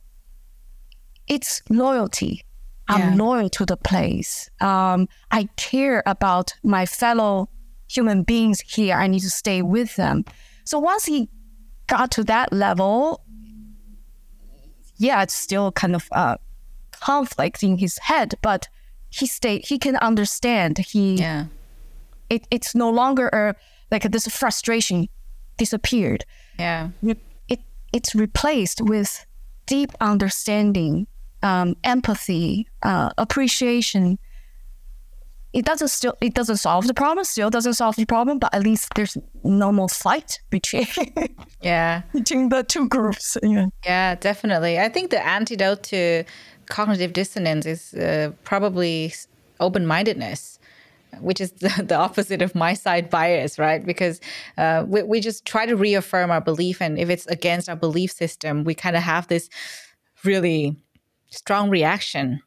[1.26, 2.42] it's loyalty.
[2.88, 3.24] I'm Yeah.
[3.24, 4.48] loyal to the place.
[4.60, 7.48] Um, I care about my fellow
[7.88, 8.94] human beings here.
[8.96, 10.24] I need to stay with them.
[10.64, 11.28] So once he
[11.86, 13.22] got to that level,
[14.96, 16.36] yeah, it's still kind of uh,
[16.92, 18.68] conflict in his head, but
[19.10, 19.66] he stayed.
[19.66, 20.78] He can understand.
[20.78, 21.46] He Yeah.
[22.28, 23.54] it, it's no longer a,
[23.90, 25.08] like this frustration
[25.58, 26.24] disappeared.
[26.58, 26.90] Yeah.
[27.02, 27.60] It
[27.92, 29.24] it's replaced with
[29.66, 31.06] deep understanding,
[31.42, 34.18] um, empathy, uh, appreciation.
[35.58, 37.24] It doesn't still it doesn't solve the problem.
[37.24, 40.86] Still doesn't solve the problem, but at least there's no more fight between
[41.62, 42.02] Yeah.
[42.12, 43.36] between the two groups.
[43.42, 43.66] Yeah.
[43.84, 44.78] Yeah, definitely.
[44.78, 46.24] I think the antidote to
[46.66, 49.14] cognitive dissonance is uh, probably
[49.58, 50.58] open mindedness,
[51.20, 53.82] which is the, the opposite of myside bias, right?
[53.86, 54.20] Because
[54.58, 56.82] uh, we, we just try to reaffirm our belief.
[56.82, 59.48] And if it's against our belief system, we kind of have this
[60.24, 60.76] really
[61.30, 62.40] strong reaction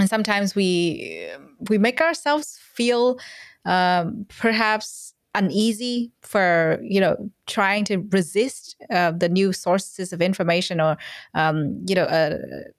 [0.00, 1.28] and sometimes we
[1.68, 3.18] we make ourselves feel
[3.66, 10.80] um, perhaps uneasy for you know trying to resist uh, the new sources of information
[10.80, 10.96] or
[11.34, 12.38] um, you know a,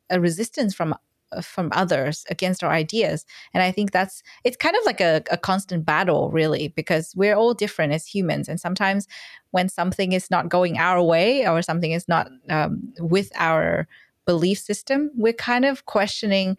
[0.10, 0.94] a resistance from
[1.42, 3.26] from others against our ideas.
[3.54, 7.36] And i think that's it's kind of like a, a constant battle really because we're
[7.36, 8.50] all different as humans.
[8.50, 9.08] And sometimes
[9.52, 13.88] when something is not going our way or something is not um, with our
[14.26, 16.56] belief system we're kind of questioning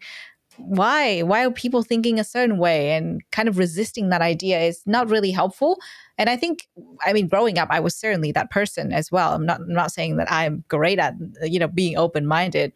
[0.57, 4.81] why why are people thinking a certain way and kind of resisting that idea is
[4.85, 5.79] not really helpful.
[6.17, 6.67] And i think
[7.05, 9.33] i mean growing up i was certainly that person as well.
[9.33, 12.73] I'm not I'm not saying that i'm great at you know being open minded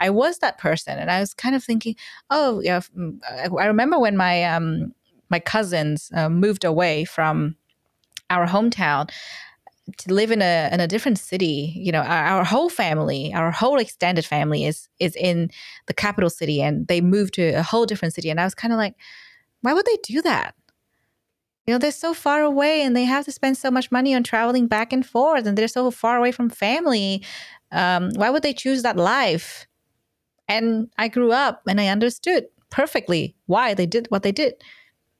[0.00, 1.94] i was that person and i was kind of thinking
[2.30, 4.92] oh yeah mm, i remember when my um
[5.30, 7.56] my cousins uh, moved away from
[8.30, 9.10] our hometown
[9.96, 13.50] to live in a in a different city you know our, our, whole family our
[13.50, 15.50] whole extended family is is in
[15.86, 18.30] the capital city and they moved to a whole different city.
[18.30, 18.94] And i was kind of like
[19.60, 20.54] why would they do that?
[21.66, 24.22] You know they're so far away and they have to spend so much money on
[24.22, 27.24] traveling back and forth and they're so far away from family.
[27.72, 29.66] Um, why would they choose that life?
[30.48, 34.54] And i grew up and i understood perfectly why they did what they did.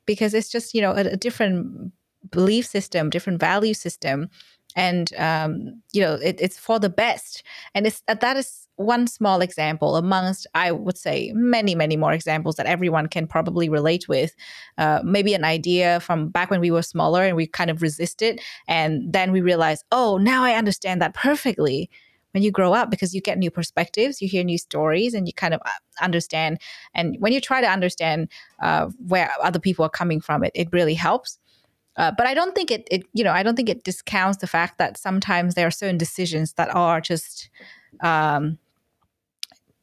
[0.07, 1.93] Because it's just you know a, a different
[2.31, 4.29] belief system different value system
[4.77, 7.43] and um, you know it, it's for the best.
[7.75, 12.13] And it's uh, that is one small example amongst i would say many many more
[12.13, 14.35] examples that everyone can probably relate with.
[14.79, 18.41] Uh, maybe an idea from back when we were smaller and we kind of resisted
[18.69, 21.91] and then we realize oh now i understand that perfectly.
[22.33, 25.33] When you grow up because you get new perspectives you hear new stories and you
[25.33, 25.71] kind of uh,
[26.05, 26.61] understand.
[26.95, 28.29] And when you try to understand
[28.63, 31.39] uh, where other people are coming from it it really helps
[31.99, 34.47] uh, but I don't think it, it, you know, I don't think it discounts the
[34.47, 37.51] fact that sometimes there are certain decisions that are just
[38.01, 38.57] um,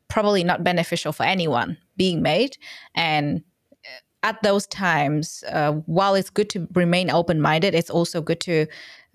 [0.08, 2.58] probably not beneficial for anyone being made.
[2.96, 3.44] And
[3.86, 8.40] uh, at those times, uh, while it's good to remain open minded, it's also good
[8.42, 8.66] to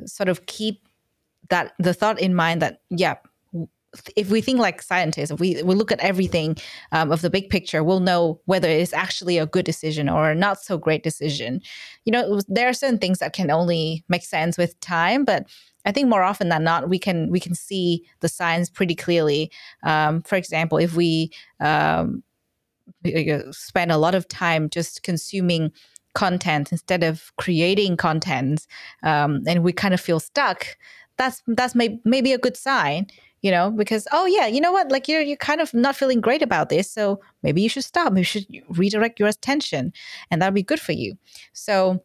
[0.05, 0.86] sort of keep
[1.48, 3.16] that the thought in mind that, yeah,
[4.16, 6.57] if we think like scientists, if we, we look at everything
[6.93, 10.34] um, of the big picture, we'll know whether it's actually a good decision or a
[10.34, 11.61] not so great decision.
[12.05, 15.47] You know, there are certain things that can only make sense with time, but
[15.84, 19.51] I think more often than not, we can we can see the signs pretty clearly.
[19.82, 22.22] Um, for example, if we um,
[23.51, 25.72] spend a lot of time just consuming
[26.14, 28.66] content instead of creating content,
[29.03, 30.76] um, and we kind of feel stuck,
[31.16, 33.07] that's that's may, maybe a good sign
[33.43, 36.20] you know, because oh yeah, you know what, like you're you're kind of not feeling
[36.20, 38.12] great about this, so maybe you should stop.
[38.12, 39.93] Maybe you should redirect your attention,
[40.30, 41.16] and that'll be good for you.
[41.53, 42.03] So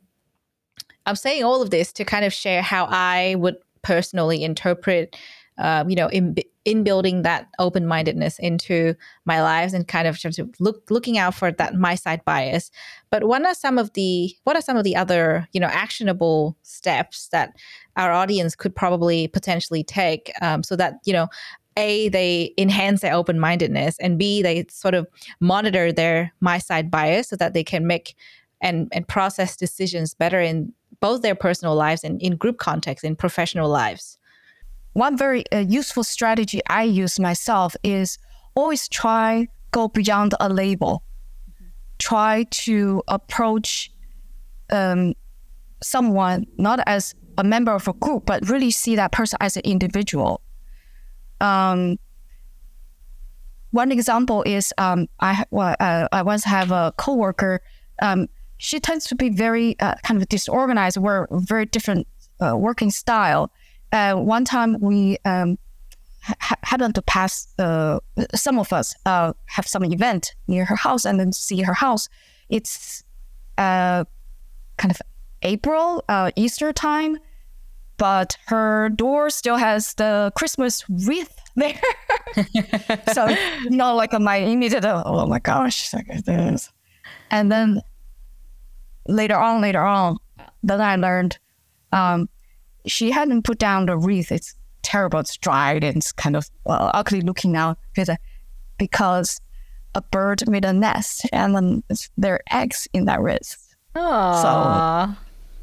[1.05, 5.15] I'm saying all of this to kind of share how I would personally interpret,
[5.57, 6.35] um, you know, in
[6.65, 8.95] in building that open mindedness into
[9.25, 12.71] my lives and kind of to look looking out for that myside bias.
[13.11, 16.57] But what are some of the what are some of the other you know actionable
[16.63, 17.55] steps that
[17.95, 21.27] our audience could probably potentially take um, so that you know
[21.77, 25.05] a they enhance their open-mindedness and b they sort of
[25.41, 28.15] monitor their myside bias so that they can make
[28.61, 33.15] and and process decisions better in both their personal lives and in group context in
[33.15, 34.17] professional lives
[34.95, 38.17] one very uh, useful strategy i use myself is
[38.55, 41.03] always try go beyond a label
[41.49, 41.69] mm-hmm.
[41.99, 43.91] try to approach
[44.71, 45.13] um,
[45.83, 49.63] someone not as a member of a group, but really see that person as an
[49.65, 50.41] individual.
[51.41, 51.97] Um,
[53.71, 57.61] one example is um, I well, uh, I once have a coworker.
[58.01, 58.27] Um,
[58.57, 60.97] she tends to be very uh, kind of disorganized.
[60.97, 62.07] We're very different
[62.39, 63.51] uh, working style.
[63.95, 65.57] Uh, one time we um,
[66.21, 67.47] ha- happened to pass.
[67.57, 67.99] Uh,
[68.33, 72.09] some of us uh, have some event near her house, and then see her house.
[72.49, 73.05] It's
[73.57, 74.05] kind
[74.91, 75.01] of
[75.43, 77.17] April, uh, Easter time,
[77.95, 81.79] but her door still has the Christmas wreath there.
[83.13, 83.29] so,
[83.63, 85.91] you know, like my immediate, oh my gosh,
[86.25, 86.69] this.
[87.31, 87.81] And then
[89.07, 90.17] later on, later on,
[90.63, 91.39] then I learned
[91.93, 92.27] um,
[92.87, 94.31] she hadn't put down the wreath.
[94.31, 95.19] It's terrible.
[95.19, 98.15] It's dried and it's kind of well, ugly looking now because,
[98.77, 99.39] because
[99.95, 101.83] a bird made a nest and then
[102.17, 103.75] there are eggs in that wreath.
[103.95, 104.41] Aww.
[104.41, 105.17] So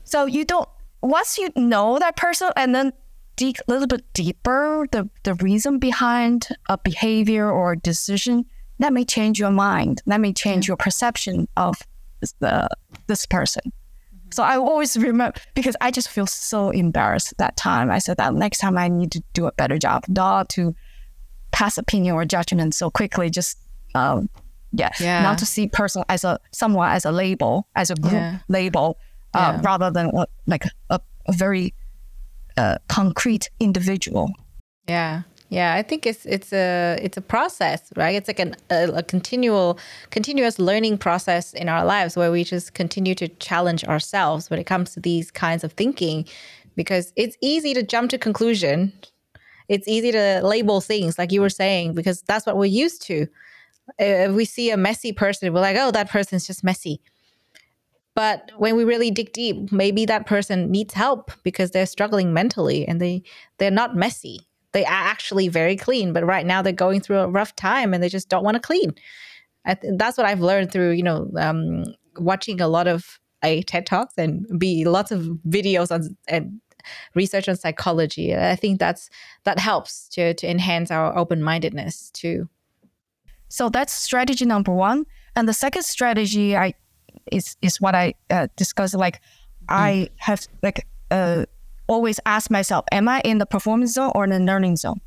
[0.04, 0.68] so you don't
[1.02, 2.92] once you know that person and then
[3.36, 8.44] dig a little bit deeper the, the reason behind a behavior or a decision,
[8.78, 10.02] that may change your mind.
[10.06, 11.76] That may change your perception of
[12.40, 12.68] the
[13.06, 13.72] this person.
[14.32, 17.90] So I always remember because I just feel so embarrassed that time.
[17.90, 20.74] I said that next time I need to do a better job, not to
[21.52, 23.30] pass opinion or judgment so quickly.
[23.30, 23.58] Just
[23.94, 24.28] um,
[24.72, 25.22] yeah, Yeah.
[25.22, 28.38] not to see person as a someone as a label, as a group Yeah.
[28.48, 28.98] label,
[29.34, 29.60] uh, Yeah.
[29.62, 31.74] rather than uh, like a, a very
[32.56, 34.30] uh, concrete individual.
[34.88, 35.22] Yeah.
[35.52, 38.14] Yeah, I think it's it's a it's a process, right?
[38.14, 39.78] It's like an, a, a continual
[40.08, 44.64] continuous learning process in our lives where we just continue to challenge ourselves when it
[44.64, 46.24] comes to these kinds of thinking
[46.74, 48.94] because it's easy to jump to conclusion.
[49.68, 53.26] It's easy to label things like you were saying because that's what we're used to.
[53.98, 57.02] If we see a messy person, we're like, "Oh, that person's just messy."
[58.14, 62.88] But when we really dig deep, maybe that person needs help because they're struggling mentally
[62.88, 63.22] and they
[63.58, 64.46] they're not messy.
[64.72, 68.02] They are actually very clean, but right now they're going through a rough time and
[68.02, 68.94] they just don't want to clean.
[69.64, 71.84] I th- that's what I've learned through you know um,
[72.18, 76.60] watching a lot of a TED talks and be lots of videos on and
[77.14, 78.34] research on psychology.
[78.34, 79.10] I think that's
[79.44, 82.48] that helps to to enhance our open mindedness too.
[83.48, 85.04] So that's strategy number one.
[85.36, 86.74] And the second strategy I
[87.30, 88.94] is is what I uh, discussed.
[88.94, 89.20] Like
[89.68, 91.46] I have like uh,
[91.86, 95.00] always ask myself, am I in the performance zone or in the learning zone?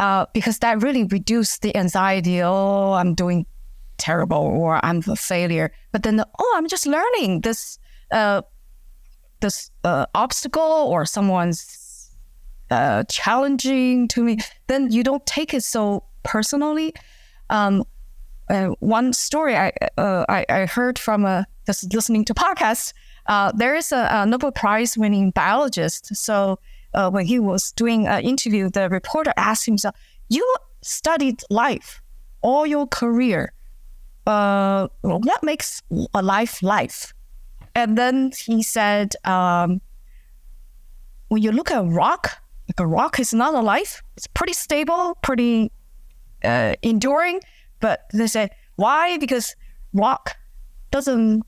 [0.00, 2.42] Uh, because that really reduces the anxiety.
[2.42, 3.46] Oh, I'm doing
[3.96, 5.72] terrible or I'm a failure.
[5.92, 7.78] But then, the, oh, I'm just learning this
[8.10, 8.42] uh,
[9.40, 12.10] this uh, obstacle or someone's
[12.70, 14.38] uh, challenging to me.
[14.66, 16.94] Then you don't take it so personally.
[17.50, 17.84] Um,
[18.50, 22.92] uh, one story I, uh, I I heard from a just listening to podcasts.
[23.26, 26.14] Uh, there is a, a Nobel Prize winning biologist.
[26.16, 26.58] So
[26.92, 29.94] uh, when he was doing an interview, the reporter asked himself,
[30.28, 30.44] "You
[30.82, 32.02] studied life
[32.42, 33.52] all your career.
[34.26, 35.82] Uh, what makes
[36.14, 37.12] a life life?"
[37.74, 39.80] And then he said, um,
[41.28, 44.02] "When you look at a rock, like a rock is not alive.
[44.16, 45.72] It's pretty stable, pretty
[46.44, 47.40] uh, enduring."
[47.80, 49.18] But they say why?
[49.18, 49.54] Because
[49.92, 50.36] rock
[50.90, 51.42] doesn't,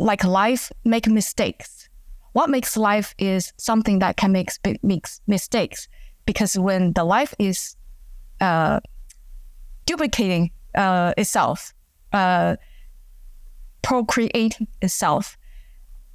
[0.00, 1.88] like life, make mistakes.
[2.32, 4.50] What makes life is something that can make
[4.82, 5.88] makes mistakes.
[6.26, 7.76] Because when the life is
[8.40, 8.80] uh,
[9.84, 11.74] duplicating uh, itself,
[12.12, 12.56] uh,
[13.82, 15.36] procreating itself,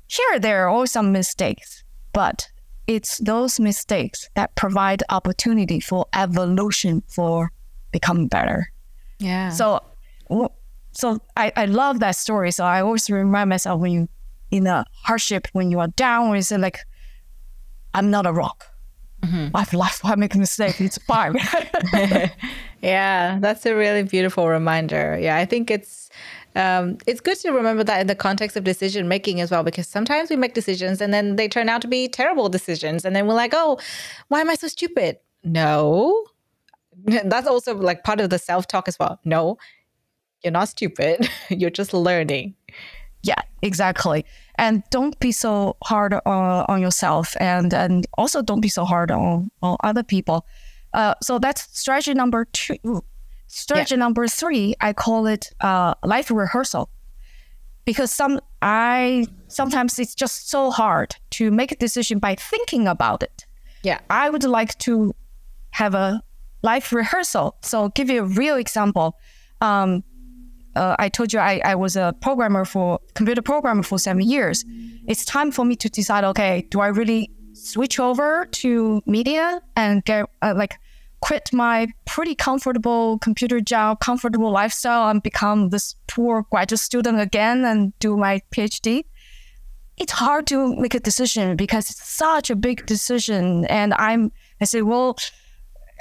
[0.07, 1.83] here there are always some mistakes,
[2.13, 2.47] but
[2.87, 7.51] it's those mistakes that provide opportunity for evolution for
[7.91, 8.71] becoming better.
[9.19, 9.49] Yeah.
[9.49, 9.81] So,
[10.29, 10.49] w-
[10.95, 12.51] so I, I love that story.
[12.51, 14.09] So I always remind myself when you
[14.51, 16.79] in a hardship, when you are down, when you say like,
[17.93, 18.65] I'm not a rock.
[19.55, 20.01] I've life.
[20.03, 20.79] I make a mistake.
[20.79, 21.35] It's fine.
[22.81, 25.17] yeah, that's a really beautiful reminder.
[25.19, 26.09] Yeah, I think it's
[26.55, 29.87] um, it's good to remember that in the context of decision making as well, because
[29.87, 33.27] sometimes we make decisions and then they turn out to be terrible decisions, and then
[33.27, 33.79] we're like, oh,
[34.27, 35.17] why am I so stupid?
[35.43, 36.25] No,
[37.05, 39.19] that's also like part of the self talk as well.
[39.25, 39.57] No,
[40.45, 41.27] you're not stupid.
[41.49, 42.55] you're just learning.
[43.23, 44.23] Yeah, exactly.
[44.55, 49.11] And don't be so hard uh, on yourself, and and also don't be so hard
[49.11, 50.45] on on other people.
[50.93, 53.03] Uh, so that's strategy number two.
[53.47, 56.89] Strategy number three, I call it uh, life rehearsal,
[57.83, 63.23] because some I sometimes it's just so hard to make a decision by thinking about
[63.23, 63.45] it.
[63.83, 63.99] Yeah.
[64.09, 65.13] I would like to
[65.71, 66.21] have a
[66.63, 67.55] life rehearsal.
[67.61, 69.17] So, give you a real example.
[69.61, 70.03] Um,
[70.75, 74.65] uh, I told you I, I was a programmer for computer programmer for seven years.
[75.07, 76.23] It's time for me to decide.
[76.23, 80.77] Okay, do I really switch over to media and get uh, like
[81.21, 87.65] quit my pretty comfortable computer job, comfortable lifestyle, and become this poor graduate student again
[87.65, 89.05] and do my PhD?
[89.97, 94.65] It's hard to make a decision because it's such a big decision, and I'm I
[94.65, 95.17] say, well,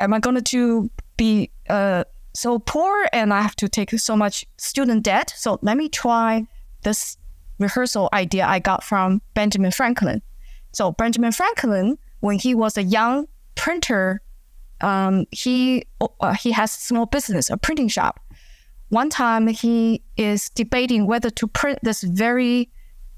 [0.00, 2.04] am I going to be uh,
[2.34, 5.32] so poor and I have to take so much student debt.
[5.36, 6.46] So let me try
[6.82, 7.16] this
[7.58, 10.20] rehearsal idea I got from Benjamin Franklin.
[10.72, 14.20] So Benjamin Franklin, when he was a young printer,
[14.80, 15.86] um, he
[16.20, 18.20] uh, he has a small business, a printing shop.
[18.88, 22.70] One time he is debating whether to print this very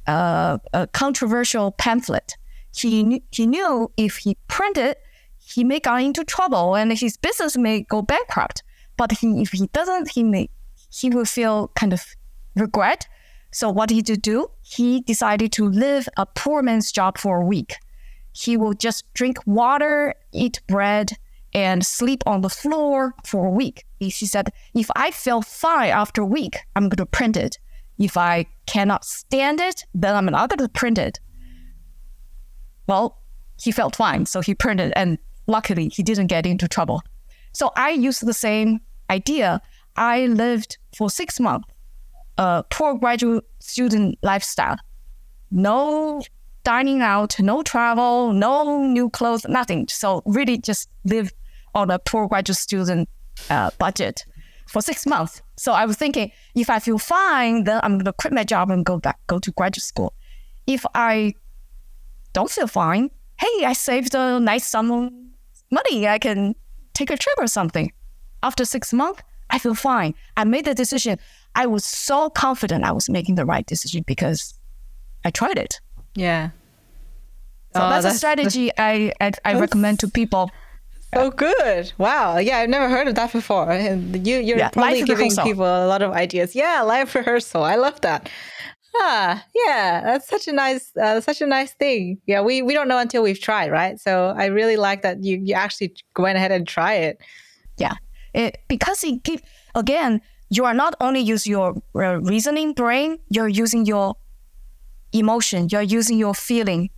[0.07, 0.59] uh,
[0.93, 2.37] controversial pamphlet.
[2.77, 4.97] He he knew if he printed,
[5.39, 8.63] he may get into trouble and his business may go bankrupt.
[8.97, 10.49] But he, if he doesn't, he may
[10.91, 12.05] he will feel kind of
[12.55, 13.07] regret.
[13.53, 14.51] So what did he do?
[14.63, 17.77] He decided to live a poor man's job for a week.
[18.33, 21.13] He will just drink water, eat bread,
[21.55, 23.85] and sleep on the floor for a week.
[23.99, 27.59] He said, if I feel fine after a week, I'm going to print it.
[27.99, 31.19] If I cannot stand it, then I'm not going to print it.
[32.87, 33.23] Well,
[33.59, 35.17] he felt fine, so he printed, and
[35.47, 37.03] luckily, he didn't get into trouble.
[37.57, 39.63] So I used the same idea.
[39.97, 41.67] I lived for six months,
[42.37, 44.77] a poor graduate student lifestyle.
[45.51, 46.21] No
[46.65, 49.89] dining out, no travel, no new clothes, nothing.
[49.89, 51.33] So really just live
[51.75, 53.09] on a poor graduate student
[53.49, 54.27] uh, budget
[54.69, 55.41] for six months.
[55.57, 58.85] So I was thinking, if I feel fine, then I'm gonna quit my job and
[58.85, 60.13] go back, go to graduate school.
[60.67, 61.33] If I
[62.35, 65.11] don't feel fine, hey, I saved a nice sum of
[65.71, 66.07] money.
[66.07, 66.55] I can
[66.97, 67.93] take a trip or something.
[68.43, 70.15] After six months, I feel fine.
[70.37, 71.19] I made the decision.
[71.55, 74.55] I was so confident I was making the right decision because
[75.25, 75.81] I tried it.
[76.15, 76.51] Yeah.
[77.75, 80.51] So oh, that's, that's, a strategy I I, I recommend to people.
[81.15, 81.93] So good!
[81.99, 83.73] Wow, yeah, I've never heard of that before.
[83.73, 85.45] You you're yeah, probably giving rehearsal.
[85.45, 86.55] people a lot of ideas.
[86.55, 87.63] Yeah, live rehearsal.
[87.63, 88.29] I love that.
[88.99, 92.19] Ah, yeah, that's such a nice, uh, such a nice thing.
[92.27, 94.01] Yeah, we we don't know until we've tried, right?
[94.01, 97.19] So I really like that you you actually went ahead and try it.
[97.77, 97.95] Yeah,
[98.33, 99.43] it because it give
[99.75, 100.21] again,
[100.51, 104.15] you are not only use your uh, reasoning brain, you're using your
[105.13, 106.91] emotion, you're using your feeling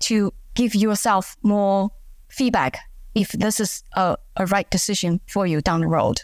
[0.00, 1.90] to give yourself more
[2.28, 2.78] feedback
[3.14, 6.20] if this is a, a right decision for you down the road.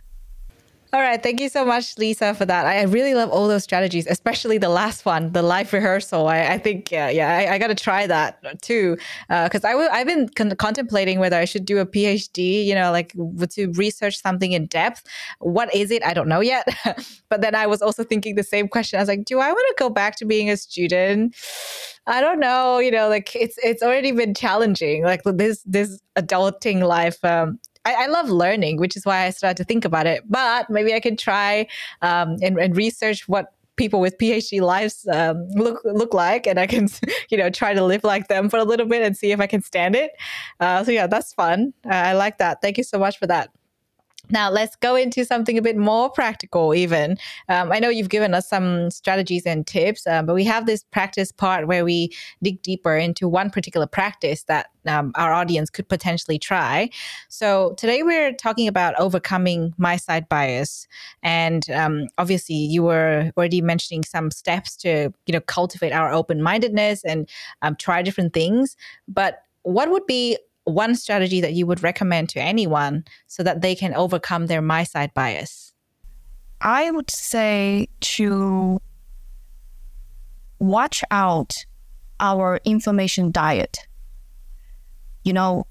[0.94, 1.22] All right.
[1.22, 2.66] Thank you so much, Lisa, for that.
[2.66, 6.28] I really love all those strategies, especially the last one, the live rehearsal.
[6.28, 8.98] I, I think, yeah, yeah, I, I got to try that too.
[9.26, 12.74] Because uh, I w- I've been con- contemplating whether I should do a PhD, you
[12.74, 13.14] know, like
[13.52, 15.04] to research something in depth.
[15.38, 16.04] What is it?
[16.04, 16.68] I don't know yet.
[17.30, 18.98] but then I was also thinking the same question.
[18.98, 21.34] I was like, do I want to go back to being a student?
[22.06, 26.86] I don't know, you know, like it's it's already been challenging, like this this adulting
[26.86, 27.24] life.
[27.24, 30.22] Um, I, I, love learning, which is why I started to think about it.
[30.28, 31.66] But maybe I could try
[32.00, 36.66] um, and, and research what people with PhD lives um, look look like, and I
[36.66, 36.88] can
[37.30, 39.46] you know try to live like them for a little bit and see if I
[39.46, 40.12] can stand it.
[40.60, 41.72] Uh, so yeah, that's fun.
[41.84, 42.60] Uh, I like that.
[42.62, 43.50] Thank you so much for that.
[44.32, 47.18] Now, let's go into something a bit more practical, even.
[47.50, 50.84] Um, I know you've given us some strategies and tips, uh, but we have this
[50.90, 52.10] practice part where we
[52.42, 56.88] dig deeper into one particular practice that um, our audience could potentially try.
[57.28, 60.88] So, today we're talking about overcoming myside bias.
[61.22, 66.42] And um, obviously, you were already mentioning some steps to you know, cultivate our open
[66.42, 67.28] mindedness and
[67.60, 68.76] um, try different things.
[69.06, 73.74] But what would be one strategy that you would recommend to anyone so that they
[73.74, 75.72] can overcome their myside bias?
[76.60, 78.80] I would say to
[80.58, 81.54] watch out
[82.20, 83.78] our information diet.
[85.24, 85.66] You know,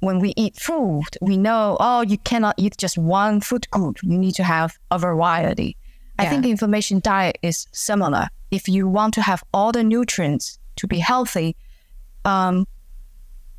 [0.00, 4.02] when we eat food, we know, oh, you cannot eat just one food group.
[4.02, 5.76] You need to have a variety.
[6.18, 6.24] Yeah.
[6.24, 8.28] I think the information diet is similar.
[8.50, 11.56] If you want to have all the nutrients to be healthy,
[12.24, 12.66] um,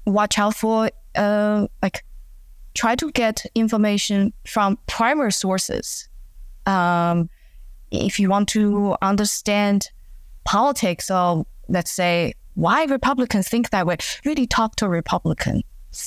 [0.08, 2.04] watch out for uh, like
[2.74, 6.10] try to get information from primary sources.
[6.66, 7.30] Um,
[7.92, 9.90] if you want to understand
[10.44, 15.62] politics or let's say why Republicans think that way, really talk to a Republican,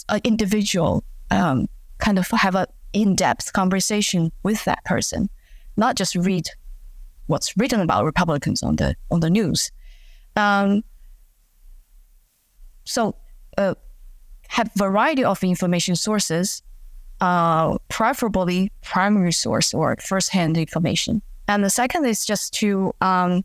[0.09, 5.29] an individual, um, kind of have an in-depth conversation with that person,
[5.77, 6.49] not just read
[7.27, 9.71] what's written about Republicans on the on the news.
[10.37, 10.83] Um,
[12.85, 13.15] so
[13.57, 13.75] uh,
[14.51, 16.63] have variety of information sources,
[17.21, 21.23] uh, preferably primary source or first-hand information.
[21.47, 23.45] And the second is just to um,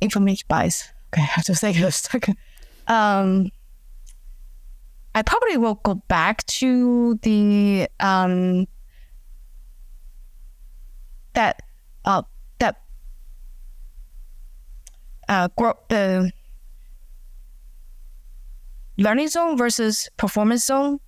[0.00, 0.84] information bias.
[1.12, 2.36] Okay, I have to think a second.
[2.86, 3.50] Um,
[5.14, 8.66] I probably will go back to the um,
[11.34, 11.62] that
[12.04, 12.22] uh,
[12.60, 12.80] that
[15.28, 16.30] uh, grow, the
[18.98, 21.00] learning zone versus performance zone,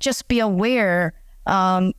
[0.00, 1.14] just be aware
[1.46, 1.92] um,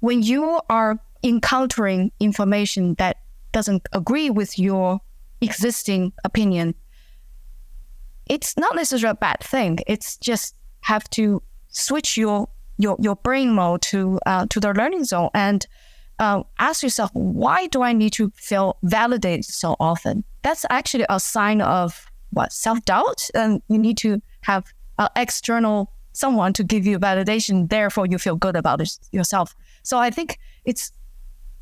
[0.00, 3.18] when you are encountering information that
[3.52, 5.00] doesn't agree with your
[5.40, 6.74] existing opinion,
[8.28, 9.78] it's not necessarily a bad thing.
[9.86, 15.04] It's just have to switch your your your brain mode to uh, to the learning
[15.04, 15.66] zone and
[16.18, 20.24] uh, ask yourself, why do I need to feel validated so often?
[20.42, 25.92] That's actually a sign of what self doubt, and you need to have an external
[26.12, 27.68] someone to give you validation.
[27.68, 29.54] Therefore, you feel good about it yourself.
[29.82, 30.90] So I think it's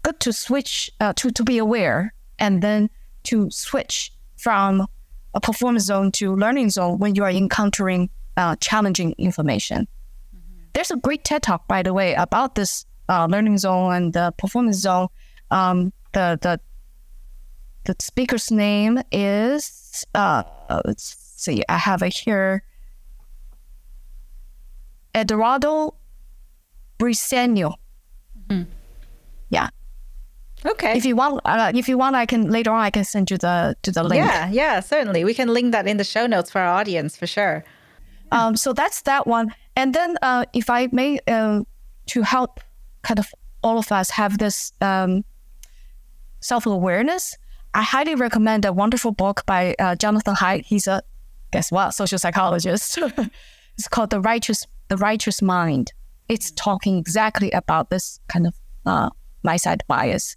[0.02, 2.90] good to switch uh, to to be aware, and then
[3.24, 4.86] to switch from
[5.34, 9.88] a performance zone to learning zone when you are encountering uh, challenging information.
[10.34, 10.64] Mm-hmm.
[10.72, 14.32] There's a great TED talk, by the way, about this uh, learning zone and the
[14.38, 15.08] performance zone.
[15.50, 16.60] Um, the the
[17.84, 20.42] the speaker's name is uh,
[20.84, 22.62] let's see, I have it here.
[25.14, 25.94] Eduardo
[26.98, 27.74] Briceño.
[28.48, 28.70] Mm-hmm.
[29.50, 29.68] Yeah.
[30.66, 30.96] Okay.
[30.96, 32.80] If you want, uh, if you want, I can later on.
[32.80, 34.24] I can send you the to the link.
[34.24, 35.24] Yeah, yeah, certainly.
[35.24, 37.64] We can link that in the show notes for our audience for sure.
[38.32, 39.54] Um, so that's that one.
[39.76, 41.62] And then, uh, if I may, uh,
[42.06, 42.60] to help
[43.02, 43.26] kind of
[43.62, 45.24] all of us have this um,
[46.40, 47.36] self awareness,
[47.74, 50.64] I highly recommend a wonderful book by uh, Jonathan Haidt.
[50.64, 51.02] He's a
[51.50, 52.98] guess what social psychologist.
[53.76, 55.92] it's called the righteous the righteous mind.
[56.28, 58.54] It's talking exactly about this kind of
[58.86, 59.10] uh,
[59.42, 60.36] myside bias.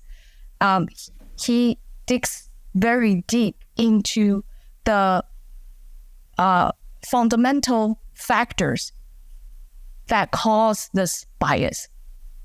[0.61, 0.87] Um,
[1.39, 1.77] he
[2.07, 4.43] digs very deep into
[4.85, 5.23] the
[6.39, 6.71] uh,
[7.05, 8.91] fundamental factors
[10.07, 11.87] that cause this bias.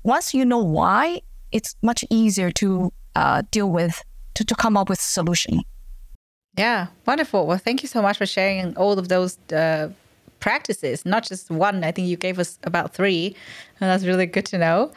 [0.03, 1.21] Once you know why,
[1.51, 4.03] it's much easier to uh, deal with
[4.35, 5.61] to, to come up with a solution.
[6.57, 7.47] Yeah, wonderful.
[7.47, 9.89] Well, thank you so much for sharing all of those uh,
[10.39, 11.83] practices, not just one.
[11.83, 13.35] I think you gave us about three,
[13.79, 14.91] and that's really good to know.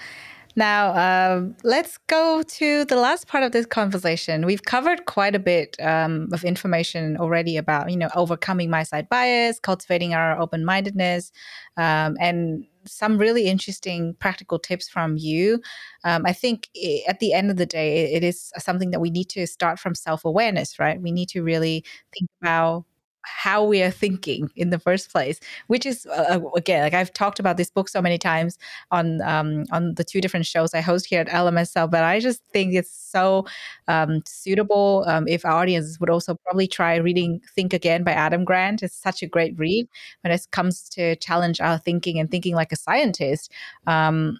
[0.58, 4.46] Now, um, let's go to the last part of this conversation.
[4.46, 9.60] We've covered quite a bit um, of information already about, you know, overcoming myside bias,
[9.60, 11.30] cultivating our open mindedness,
[11.76, 15.60] um, and some really interesting practical tips from you.
[16.04, 16.68] Um, I think
[17.08, 19.94] at the end of the day, it is something that we need to start from
[19.94, 21.00] self awareness, right?
[21.00, 22.84] We need to really think about
[23.26, 27.12] how we are thinking in the first place which is uh, uh, again like i've
[27.12, 28.58] talked about this book so many times
[28.90, 32.44] on um, on the two different shows i host here at lmsl but i just
[32.52, 33.44] think it's so
[33.88, 38.44] um, suitable um, if our audience would also probably try reading think again by adam
[38.44, 38.82] grant.
[38.82, 39.86] It's such a great read
[40.22, 43.52] when it comes to challenge our thinking and thinking like a scientist.
[43.86, 44.38] Um,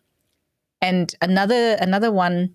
[0.81, 2.55] and another another one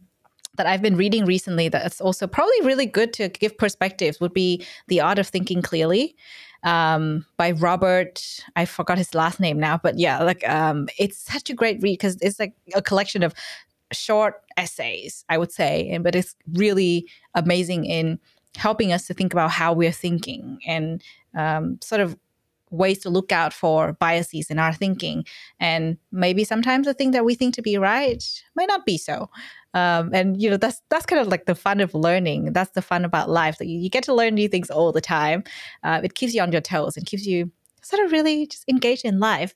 [0.56, 4.66] that I've been reading recently that's also probably really good to give perspectives would be
[4.88, 6.16] The Art of Thinking Clearly
[6.64, 8.42] um, by Robert.
[8.56, 11.94] I forgot his last name now, but yeah, like um, it's such a great read
[11.94, 13.34] because it's like a collection of
[13.94, 18.20] short essays, I would say, and but it's really amazing in
[18.56, 21.02] helping us to think about how we're thinking and
[21.36, 22.18] um, sort of
[22.72, 25.26] ways to look out for biases in our thinking.
[25.60, 28.24] And maybe sometimes the thing that we think to be right
[28.56, 29.30] might not be so.
[29.74, 32.52] Um, and you know that's that's kind of like the fun of learning.
[32.54, 35.02] That's the fun about life that you, you get to learn new things all the
[35.02, 35.44] time.
[35.84, 37.52] Uh, it keeps you on your toes and keeps you
[37.82, 39.54] sort of really just engaged in life.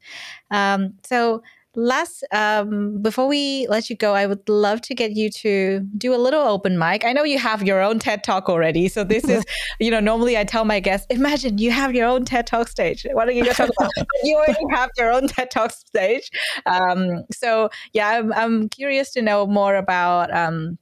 [0.52, 1.44] Um, so
[1.76, 6.14] last um, before we let you go i would love to get you to do
[6.14, 7.06] a little open mic.
[7.06, 9.44] I know you have your own ted talk already so this is
[9.80, 13.06] you know normally i tell my guests imagine you have your own ted talk stage.
[13.12, 13.92] Why don't you talk about
[14.24, 16.30] you already have your own ted talk stage.
[16.66, 20.78] Um, so yeah I'm, I'm curious to know more about um,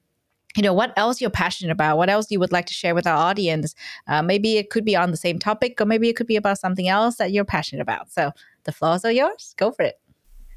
[0.55, 3.07] you know what else you're passionate about what else you would like to share with
[3.07, 3.73] our audience.
[4.07, 6.59] Uh, maybe it could be on the same topic or maybe it could be about
[6.59, 8.11] something else that you're passionate about.
[8.11, 8.31] So
[8.65, 9.55] the floors are yours.
[9.57, 9.99] Go for it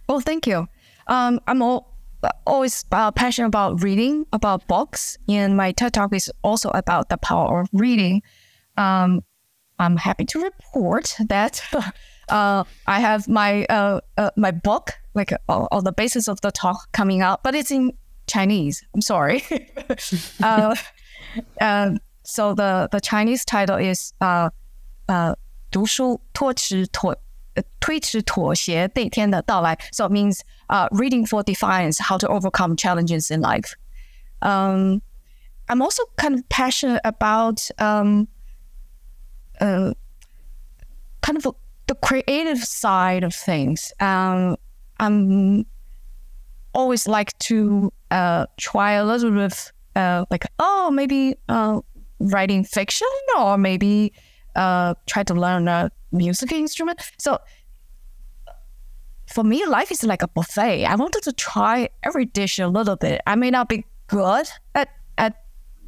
[0.10, 0.68] Oh, thank you.
[1.08, 1.98] Um, I'm all,
[2.46, 7.18] always uh, passionate about reading, about books, and my TED Talk is also about the
[7.18, 8.22] power of reading.
[8.78, 9.22] Um,
[9.80, 11.62] I'm happy to report that
[12.30, 16.52] uh, I have my uh, uh my book, like uh, on the basis of the
[16.52, 17.94] talk, coming out, but it's in
[18.28, 18.84] Chinese.
[18.94, 19.44] I'm sorry.
[20.44, 20.76] uh,
[21.62, 21.92] uh,
[22.24, 24.50] so the the Chinese title is uh,
[25.10, 25.36] uh,
[25.72, 27.16] 读书托持妥
[27.80, 29.78] 推迟妥协那天的到来.
[29.92, 33.76] So it means uh, reading for defiance, how to overcome challenges in life.
[34.42, 35.02] Um,
[35.68, 38.28] I'm also kind of passionate about um,
[39.60, 39.94] uh,
[41.22, 41.56] kind of
[41.88, 43.94] the creative side of things.
[44.00, 44.58] Um,
[45.00, 45.66] I'm
[46.74, 51.82] always like to uh, try a little bit of uh, like, oh, maybe uh,
[52.20, 54.14] writing fiction or maybe
[54.57, 57.01] uh, try to learn a music instrument.
[57.19, 57.39] So
[59.33, 60.85] for me, life is like a buffet.
[60.85, 63.21] I wanted to try every dish a little bit.
[63.27, 64.89] I may not be good at
[65.19, 65.45] at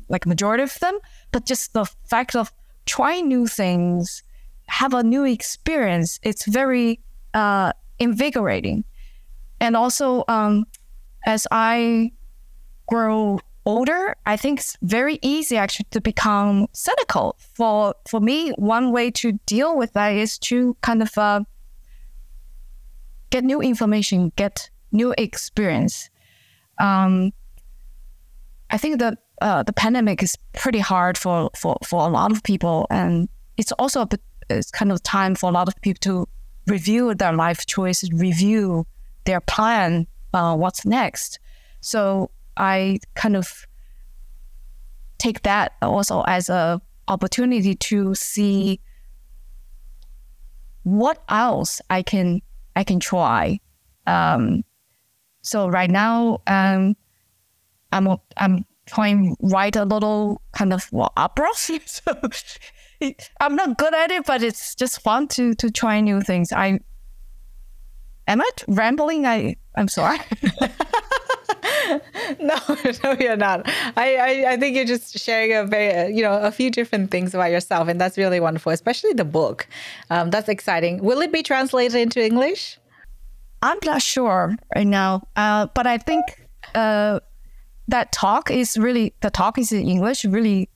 [0.08, 0.98] like majority of them,
[1.32, 2.52] but just the fact of
[2.86, 4.22] trying new things,
[4.66, 7.00] have a new experience, it's very
[7.34, 8.84] uh, invigorating.
[9.60, 10.64] And also, um,
[11.26, 12.12] as I
[12.86, 17.36] grow older, I think it's very easy actually to become cynical.
[17.38, 21.40] For for me, one way to deal with that is to kind of uh,
[23.30, 26.10] get new information, get new experience.
[26.78, 27.32] Um,
[28.70, 32.42] I think that uh, the pandemic is pretty hard for, for, for a lot of
[32.42, 36.00] people, and it's also a bit, it's kind of time for a lot of people
[36.00, 36.28] to
[36.66, 38.86] review their life choices, review
[39.24, 41.38] their plan, uh, what's next.
[41.80, 43.66] So I kind of
[45.18, 48.80] take that also as a opportunity to see
[50.82, 52.40] what else I can
[52.76, 53.60] I can try.
[54.06, 54.64] Um,
[55.42, 56.96] so right now, um,
[57.92, 61.48] I'm I'm trying write a little kind of well, opera.
[61.54, 62.02] so
[63.40, 66.52] I'm not good at it, but it's just fun to to try new things.
[66.52, 66.80] I
[68.26, 69.26] am I rambling?
[69.26, 70.18] I I'm sorry.
[72.40, 72.58] no,
[73.04, 73.68] no, you're not.
[73.96, 77.34] I, I, I think you're just sharing a very, you know, a few different things
[77.34, 79.66] about yourself, and that's really wonderful, especially the book.
[80.10, 81.02] Um, that's exciting.
[81.02, 82.78] Will it be translated into English?
[83.62, 86.24] I'm not sure right now, uh, but I think
[86.74, 87.20] uh,
[87.88, 90.24] that talk is really the talk is in English.
[90.24, 90.68] Really,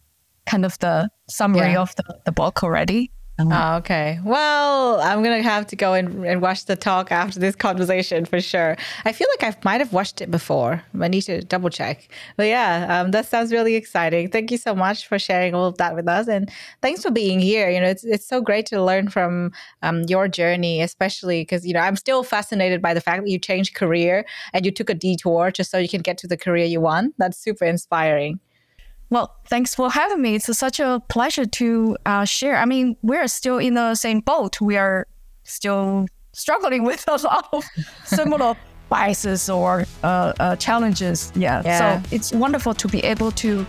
[0.47, 1.81] kind of the summary yeah.
[1.81, 3.12] of the, the book already.
[3.39, 4.21] Oh, okay.
[4.25, 8.41] Well, I'm gonna have to go and, and watch the talk after this conversation for
[8.41, 8.77] sure.
[9.05, 10.83] I feel like I might have watched it before.
[11.01, 12.09] I need to double check.
[12.37, 14.29] But yeah, um, that sounds really exciting.
[14.31, 16.51] Thank you so much for sharing all of that with us, and
[16.83, 17.69] thanks for being here.
[17.71, 19.51] You know, it's it's so great to learn from
[19.83, 23.39] um, your journey, especially because you know I'm still fascinated by the fact that you
[23.39, 26.67] changed career and you took a detour just so you can get to the career
[26.67, 27.15] you want.
[27.19, 28.41] That's super inspiring.
[29.13, 30.37] Well, thanks for having me.
[30.37, 32.57] It's such a pleasure to uh, share.
[32.57, 34.59] I mean, we're still in the same boat.
[34.59, 35.07] We are
[35.45, 37.63] still struggling with a lot of
[38.07, 38.55] similar
[38.89, 41.31] biases or uh, uh, challenges.
[41.37, 41.61] Yeah.
[41.63, 42.01] yeah.
[42.01, 43.67] So it's wonderful to be able to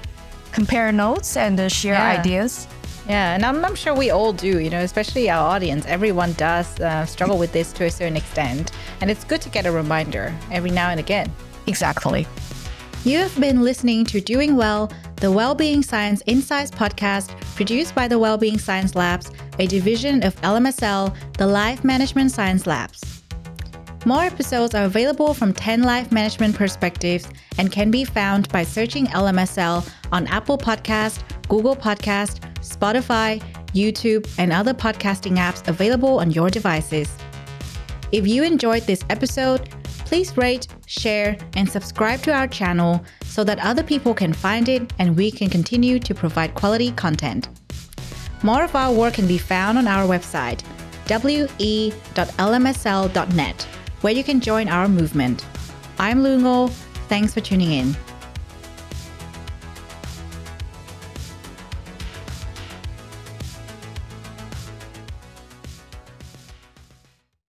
[0.54, 2.20] compare notes and uh, share yeah.
[2.20, 2.66] ideas.
[3.10, 5.86] Yeah, and I'm, I'm, sure we all do, you know, especially our audience.
[5.88, 8.72] Everyone does uh, struggle with this to a certain extent.
[9.02, 11.30] And it's good to get a reminder every now and again.
[11.68, 12.28] Exactly.
[13.06, 18.18] You have been listening to Doing Well, the Wellbeing Science Insights podcast produced by the
[18.18, 19.30] Wellbeing Science Labs,
[19.60, 23.24] a division of LMSL, the Life Management Science Labs.
[24.06, 27.28] More episodes are available from 10 life management perspectives
[27.58, 33.44] and can be found by searching LMSL on Apple Podcast, Google Podcast, Spotify,
[33.74, 37.14] YouTube, and other podcasting apps available on your devices.
[38.14, 39.68] If you enjoyed this episode,
[40.14, 44.94] please rate, share, and subscribe to our channel so that other people can find it
[45.00, 47.50] and we can continue to provide quality content.
[48.44, 50.62] More of our work can be found on our website,
[51.24, 51.88] we.lmsl.net,
[54.02, 55.44] where you can join our movement.
[55.98, 56.70] I'm Lu Ngo.
[57.10, 57.96] Thanks for tuning in.